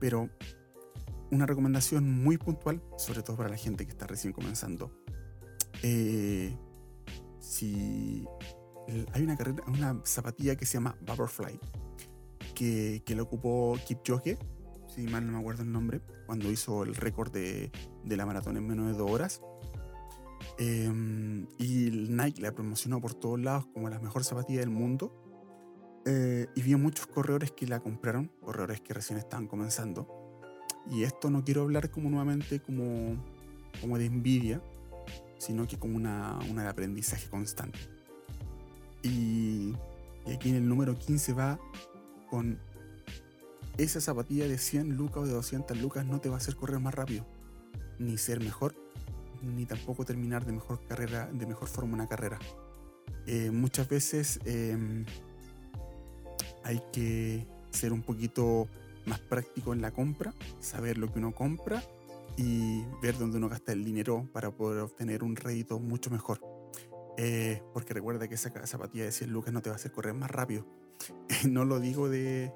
pero 0.00 0.30
una 1.30 1.46
recomendación 1.46 2.10
muy 2.10 2.38
puntual, 2.38 2.82
sobre 2.96 3.22
todo 3.22 3.36
para 3.36 3.48
la 3.48 3.56
gente 3.56 3.84
que 3.84 3.92
está 3.92 4.06
recién 4.06 4.32
comenzando. 4.32 4.92
Eh, 5.82 6.56
si 7.38 8.24
hay 9.12 9.22
una 9.22 9.36
carrera, 9.36 9.62
una 9.66 10.00
zapatilla 10.04 10.56
que 10.56 10.66
se 10.66 10.74
llama 10.74 10.96
Butterfly, 11.00 11.58
que, 12.54 13.02
que 13.04 13.14
la 13.14 13.22
ocupó 13.22 13.78
Kipchoge, 13.86 14.38
si 14.88 15.02
mal 15.02 15.26
no 15.26 15.32
me 15.32 15.38
acuerdo 15.38 15.62
el 15.62 15.72
nombre, 15.72 16.00
cuando 16.26 16.50
hizo 16.50 16.82
el 16.82 16.94
récord 16.94 17.30
de, 17.30 17.70
de 18.04 18.16
la 18.16 18.26
maratón 18.26 18.56
en 18.56 18.66
menos 18.66 18.86
de 18.86 18.92
dos 18.94 19.10
horas. 19.10 19.40
Em, 20.58 21.46
y 21.58 21.90
Nike 21.90 22.40
la 22.40 22.52
promocionó 22.52 23.00
por 23.00 23.14
todos 23.14 23.38
lados 23.40 23.66
como 23.72 23.90
la 23.90 23.98
mejor 23.98 24.24
zapatilla 24.24 24.60
del 24.60 24.70
mundo. 24.70 25.12
Eh, 26.06 26.46
y 26.54 26.62
vi 26.62 26.74
muchos 26.76 27.06
corredores 27.06 27.50
que 27.50 27.66
la 27.66 27.80
compraron, 27.80 28.30
corredores 28.40 28.80
que 28.80 28.94
recién 28.94 29.18
estaban 29.18 29.48
comenzando. 29.48 30.08
Y 30.88 31.02
esto 31.02 31.30
no 31.30 31.44
quiero 31.44 31.62
hablar 31.62 31.90
como 31.90 32.08
nuevamente 32.08 32.60
como, 32.60 33.16
como 33.80 33.98
de 33.98 34.06
envidia, 34.06 34.62
sino 35.38 35.66
que 35.66 35.78
como 35.78 35.96
una, 35.96 36.38
una 36.48 36.62
de 36.62 36.68
aprendizaje 36.68 37.28
constante. 37.28 37.78
Y, 39.06 39.74
aquí 40.32 40.50
en 40.50 40.56
el 40.56 40.68
número 40.68 40.98
15 40.98 41.32
va 41.32 41.58
con 42.28 42.58
esa 43.78 44.00
zapatilla 44.00 44.48
de 44.48 44.58
100 44.58 44.96
lucas 44.96 45.18
o 45.18 45.26
de 45.26 45.32
200 45.32 45.78
lucas 45.80 46.04
no 46.04 46.20
te 46.20 46.28
va 46.28 46.36
a 46.36 46.38
hacer 46.38 46.56
correr 46.56 46.80
más 46.80 46.94
rápido, 46.94 47.24
ni 47.98 48.18
ser 48.18 48.40
mejor, 48.40 48.74
ni 49.42 49.66
tampoco 49.66 50.04
terminar 50.04 50.44
de 50.44 50.52
mejor 50.52 50.80
carrera, 50.88 51.26
de 51.32 51.46
mejor 51.46 51.68
forma 51.68 51.94
una 51.94 52.08
carrera. 52.08 52.38
Eh, 53.26 53.50
muchas 53.50 53.88
veces 53.88 54.40
eh, 54.44 55.04
hay 56.64 56.82
que 56.92 57.46
ser 57.70 57.92
un 57.92 58.02
poquito 58.02 58.66
más 59.04 59.20
práctico 59.20 59.72
en 59.72 59.82
la 59.82 59.92
compra, 59.92 60.34
saber 60.58 60.98
lo 60.98 61.12
que 61.12 61.18
uno 61.20 61.32
compra 61.32 61.82
y 62.36 62.82
ver 63.02 63.16
dónde 63.18 63.38
uno 63.38 63.48
gasta 63.48 63.72
el 63.72 63.84
dinero 63.84 64.28
para 64.32 64.50
poder 64.50 64.82
obtener 64.82 65.22
un 65.22 65.36
rédito 65.36 65.78
mucho 65.78 66.10
mejor. 66.10 66.55
Eh, 67.16 67.62
porque 67.72 67.94
recuerda 67.94 68.28
que 68.28 68.34
esa 68.34 68.50
zapatilla 68.66 69.04
de 69.04 69.12
100 69.12 69.30
lucas 69.30 69.52
no 69.52 69.62
te 69.62 69.70
va 69.70 69.76
a 69.76 69.76
hacer 69.76 69.92
correr 69.92 70.14
más 70.14 70.30
rápido. 70.30 70.66
no 71.48 71.64
lo 71.64 71.80
digo 71.80 72.08
de, 72.08 72.52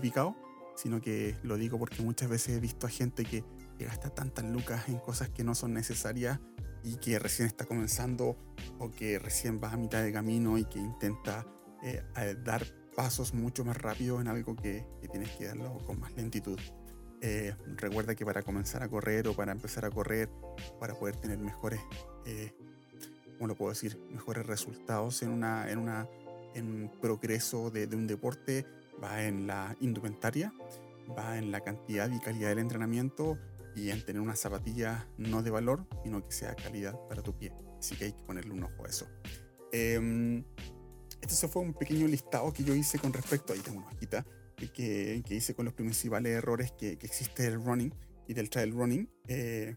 picado, 0.00 0.36
sino 0.76 1.00
que 1.00 1.36
lo 1.42 1.56
digo 1.56 1.78
porque 1.78 2.02
muchas 2.02 2.28
veces 2.28 2.56
he 2.56 2.60
visto 2.60 2.86
a 2.86 2.90
gente 2.90 3.24
que 3.24 3.44
gasta 3.78 4.10
tantas 4.10 4.44
lucas 4.44 4.88
en 4.88 4.98
cosas 4.98 5.28
que 5.30 5.44
no 5.44 5.54
son 5.54 5.72
necesarias 5.74 6.40
y 6.82 6.96
que 6.96 7.18
recién 7.18 7.46
está 7.46 7.66
comenzando 7.66 8.36
o 8.78 8.90
que 8.90 9.18
recién 9.18 9.60
va 9.62 9.72
a 9.72 9.76
mitad 9.76 10.02
de 10.02 10.12
camino 10.12 10.56
y 10.58 10.64
que 10.64 10.78
intenta 10.78 11.46
eh, 11.82 12.02
dar 12.42 12.64
pasos 12.96 13.34
mucho 13.34 13.64
más 13.64 13.76
rápido 13.76 14.20
en 14.20 14.28
algo 14.28 14.56
que, 14.56 14.86
tienes 15.10 15.30
que 15.36 15.46
darlo 15.46 15.78
con 15.86 16.00
más 16.00 16.12
lentitud. 16.16 16.58
Eh, 17.22 17.54
recuerda 17.76 18.14
que 18.14 18.24
para 18.24 18.42
comenzar 18.42 18.82
a 18.82 18.88
correr 18.88 19.28
o 19.28 19.34
para 19.34 19.52
empezar 19.52 19.84
a 19.84 19.90
correr, 19.90 20.30
para 20.78 20.94
poder 20.94 21.16
tener 21.16 21.38
mejores, 21.38 21.80
¿cómo 23.40 23.48
lo 23.48 23.56
puedo 23.56 23.70
decir? 23.70 23.98
Mejores 24.10 24.44
resultados 24.44 25.22
en, 25.22 25.30
una, 25.30 25.70
en, 25.70 25.78
una, 25.78 26.06
en 26.54 26.92
progreso 27.00 27.70
de, 27.70 27.86
de 27.86 27.96
un 27.96 28.06
deporte, 28.06 28.66
va 29.02 29.24
en 29.24 29.46
la 29.46 29.74
indumentaria, 29.80 30.52
va 31.16 31.38
en 31.38 31.50
la 31.50 31.62
cantidad 31.62 32.10
y 32.10 32.20
calidad 32.20 32.50
del 32.50 32.58
entrenamiento 32.58 33.38
y 33.74 33.88
en 33.88 34.04
tener 34.04 34.20
una 34.20 34.36
zapatilla 34.36 35.08
no 35.16 35.42
de 35.42 35.50
valor, 35.50 35.86
sino 36.04 36.22
que 36.22 36.32
sea 36.32 36.54
calidad 36.54 36.94
para 37.08 37.22
tu 37.22 37.34
pie. 37.34 37.54
Así 37.78 37.96
que 37.96 38.04
hay 38.04 38.12
que 38.12 38.22
ponerle 38.24 38.52
un 38.52 38.64
ojo 38.64 38.84
a 38.84 38.90
eso. 38.90 39.08
Eh, 39.72 40.44
este 41.22 41.48
fue 41.48 41.62
un 41.62 41.72
pequeño 41.72 42.06
listado 42.08 42.52
que 42.52 42.62
yo 42.62 42.74
hice 42.74 42.98
con 42.98 43.10
respecto, 43.10 43.54
ahí 43.54 43.60
tengo 43.60 43.78
una 43.78 43.88
hojita, 43.88 44.26
que, 44.74 45.22
que 45.24 45.34
hice 45.34 45.54
con 45.54 45.64
los 45.64 45.72
principales 45.72 46.36
errores 46.36 46.72
que, 46.72 46.98
que 46.98 47.06
existe 47.06 47.44
del 47.44 47.64
running 47.64 47.94
y 48.28 48.34
del 48.34 48.50
trail 48.50 48.72
running, 48.72 49.10
eh, 49.28 49.76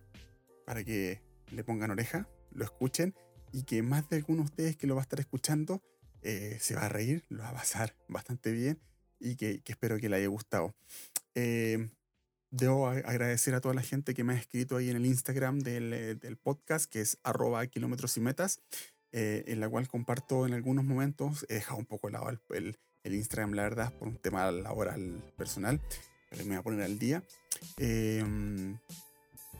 para 0.65 0.83
que 0.83 1.21
le 1.49 1.63
pongan 1.63 1.91
oreja, 1.91 2.27
lo 2.51 2.65
escuchen 2.65 3.15
y 3.53 3.63
que 3.63 3.83
más 3.83 4.09
de 4.09 4.17
alguno 4.17 4.39
de 4.41 4.45
ustedes 4.45 4.75
que 4.75 4.87
lo 4.87 4.95
va 4.95 5.01
a 5.01 5.03
estar 5.03 5.19
escuchando 5.19 5.81
eh, 6.23 6.57
se 6.59 6.75
va 6.75 6.85
a 6.85 6.89
reír, 6.89 7.23
lo 7.29 7.43
va 7.43 7.49
a 7.49 7.53
pasar 7.53 7.95
bastante 8.07 8.51
bien 8.51 8.79
y 9.19 9.35
que, 9.35 9.61
espero 9.65 9.97
que 9.99 10.09
le 10.09 10.17
haya 10.17 10.27
gustado. 10.27 10.75
Eh, 11.35 11.89
debo 12.49 12.87
agradecer 12.87 13.53
a 13.55 13.61
toda 13.61 13.73
la 13.73 13.81
gente 13.81 14.13
que 14.13 14.23
me 14.23 14.33
ha 14.33 14.37
escrito 14.37 14.77
ahí 14.77 14.89
en 14.89 14.97
el 14.97 15.05
Instagram 15.05 15.59
del, 15.59 15.93
eh, 15.93 16.35
podcast, 16.41 16.91
que 16.91 17.01
es 17.01 17.17
arroba 17.23 17.65
kilómetros 17.67 18.17
y 18.17 18.21
metas, 18.21 18.59
en 19.11 19.59
la 19.59 19.69
cual 19.69 19.87
comparto 19.87 20.47
en 20.47 20.53
algunos 20.53 20.83
momentos, 20.83 21.45
he 21.47 21.55
dejado 21.55 21.77
un 21.77 21.85
poco 21.85 22.09
lado 22.09 22.29
el, 22.49 22.77
Instagram, 23.03 23.53
la 23.53 23.63
verdad, 23.63 23.93
por 23.93 24.07
un 24.07 24.17
tema 24.17 24.49
laboral 24.51 25.21
personal, 25.37 25.79
pero 26.31 26.43
me 26.45 26.51
voy 26.51 26.57
a 26.57 26.63
poner 26.63 26.81
al 26.81 26.97
día, 26.97 27.23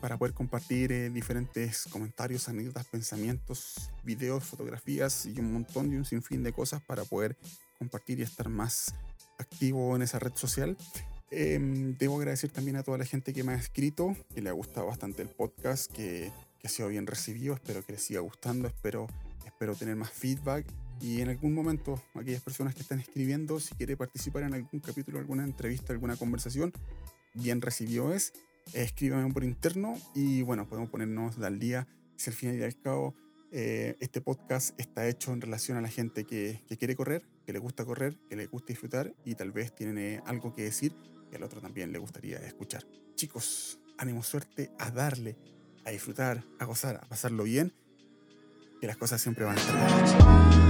para 0.04 0.18
poder 0.18 0.34
compartir 0.34 0.92
eh, 0.92 1.08
diferentes 1.08 1.84
comentarios, 1.90 2.50
anécdotas, 2.50 2.86
pensamientos, 2.88 3.90
videos, 4.02 4.44
fotografías 4.44 5.24
y 5.24 5.40
un 5.40 5.50
montón 5.50 5.90
y 5.90 5.96
un 5.96 6.04
sinfín 6.04 6.42
de 6.42 6.52
cosas 6.52 6.82
para 6.82 7.06
poder 7.06 7.38
compartir 7.78 8.18
y 8.18 8.22
estar 8.22 8.50
más 8.50 8.94
activo 9.38 9.96
en 9.96 10.02
esa 10.02 10.18
red 10.18 10.34
social. 10.34 10.76
Eh, 11.30 11.58
debo 11.98 12.18
agradecer 12.18 12.50
también 12.50 12.76
a 12.76 12.82
toda 12.82 12.98
la 12.98 13.06
gente 13.06 13.32
que 13.32 13.44
me 13.44 13.54
ha 13.54 13.56
escrito, 13.56 14.14
que 14.34 14.42
le 14.42 14.50
ha 14.50 14.52
gustado 14.52 14.88
bastante 14.88 15.22
el 15.22 15.28
podcast, 15.30 15.90
que, 15.90 16.30
que 16.60 16.66
ha 16.66 16.70
sido 16.70 16.90
bien 16.90 17.06
recibido, 17.06 17.54
espero 17.54 17.82
que 17.82 17.92
les 17.92 18.04
siga 18.04 18.20
gustando, 18.20 18.68
espero, 18.68 19.06
espero 19.46 19.74
tener 19.74 19.96
más 19.96 20.10
feedback 20.10 20.66
y 21.00 21.22
en 21.22 21.30
algún 21.30 21.54
momento 21.54 21.98
aquellas 22.12 22.42
personas 22.42 22.74
que 22.74 22.82
están 22.82 23.00
escribiendo, 23.00 23.58
si 23.58 23.74
quiere 23.74 23.96
participar 23.96 24.42
en 24.42 24.52
algún 24.52 24.80
capítulo, 24.80 25.18
alguna 25.18 25.44
entrevista, 25.44 25.94
alguna 25.94 26.16
conversación, 26.16 26.74
bien 27.32 27.62
recibido 27.62 28.12
es, 28.12 28.34
escríbame 28.72 29.32
por 29.32 29.44
interno 29.44 29.96
y 30.14 30.42
bueno, 30.42 30.68
podemos 30.68 30.90
ponernos 30.90 31.38
al 31.38 31.58
día 31.58 31.86
si 32.16 32.30
al 32.30 32.36
final 32.36 32.56
y 32.56 32.62
al 32.62 32.80
cabo 32.80 33.14
eh, 33.52 33.96
este 34.00 34.20
podcast 34.20 34.78
está 34.80 35.06
hecho 35.06 35.32
en 35.32 35.40
relación 35.40 35.76
a 35.76 35.80
la 35.80 35.88
gente 35.88 36.24
que, 36.24 36.62
que, 36.66 36.76
quiere 36.76 36.96
correr, 36.96 37.22
que 37.46 37.52
le 37.52 37.58
gusta 37.58 37.84
correr, 37.84 38.18
que 38.28 38.36
le 38.36 38.46
gusta 38.46 38.68
disfrutar 38.68 39.14
y 39.24 39.34
tal 39.34 39.52
vez 39.52 39.74
tiene 39.74 40.20
algo 40.26 40.54
que 40.54 40.62
decir 40.62 40.94
que 41.30 41.36
al 41.36 41.42
otro 41.44 41.60
también 41.60 41.92
le 41.92 41.98
gustaría 41.98 42.38
escuchar. 42.38 42.84
Chicos, 43.14 43.78
ánimo 43.98 44.22
suerte 44.22 44.70
a 44.78 44.90
darle, 44.90 45.36
a 45.84 45.90
disfrutar, 45.90 46.44
a 46.58 46.64
gozar, 46.64 46.96
a 46.96 47.08
pasarlo 47.08 47.44
bien, 47.44 47.72
que 48.80 48.86
las 48.86 48.96
cosas 48.96 49.20
siempre 49.20 49.44
van 49.44 49.56
a 49.56 49.60
estar 49.60 50.48
bien. 50.52 50.63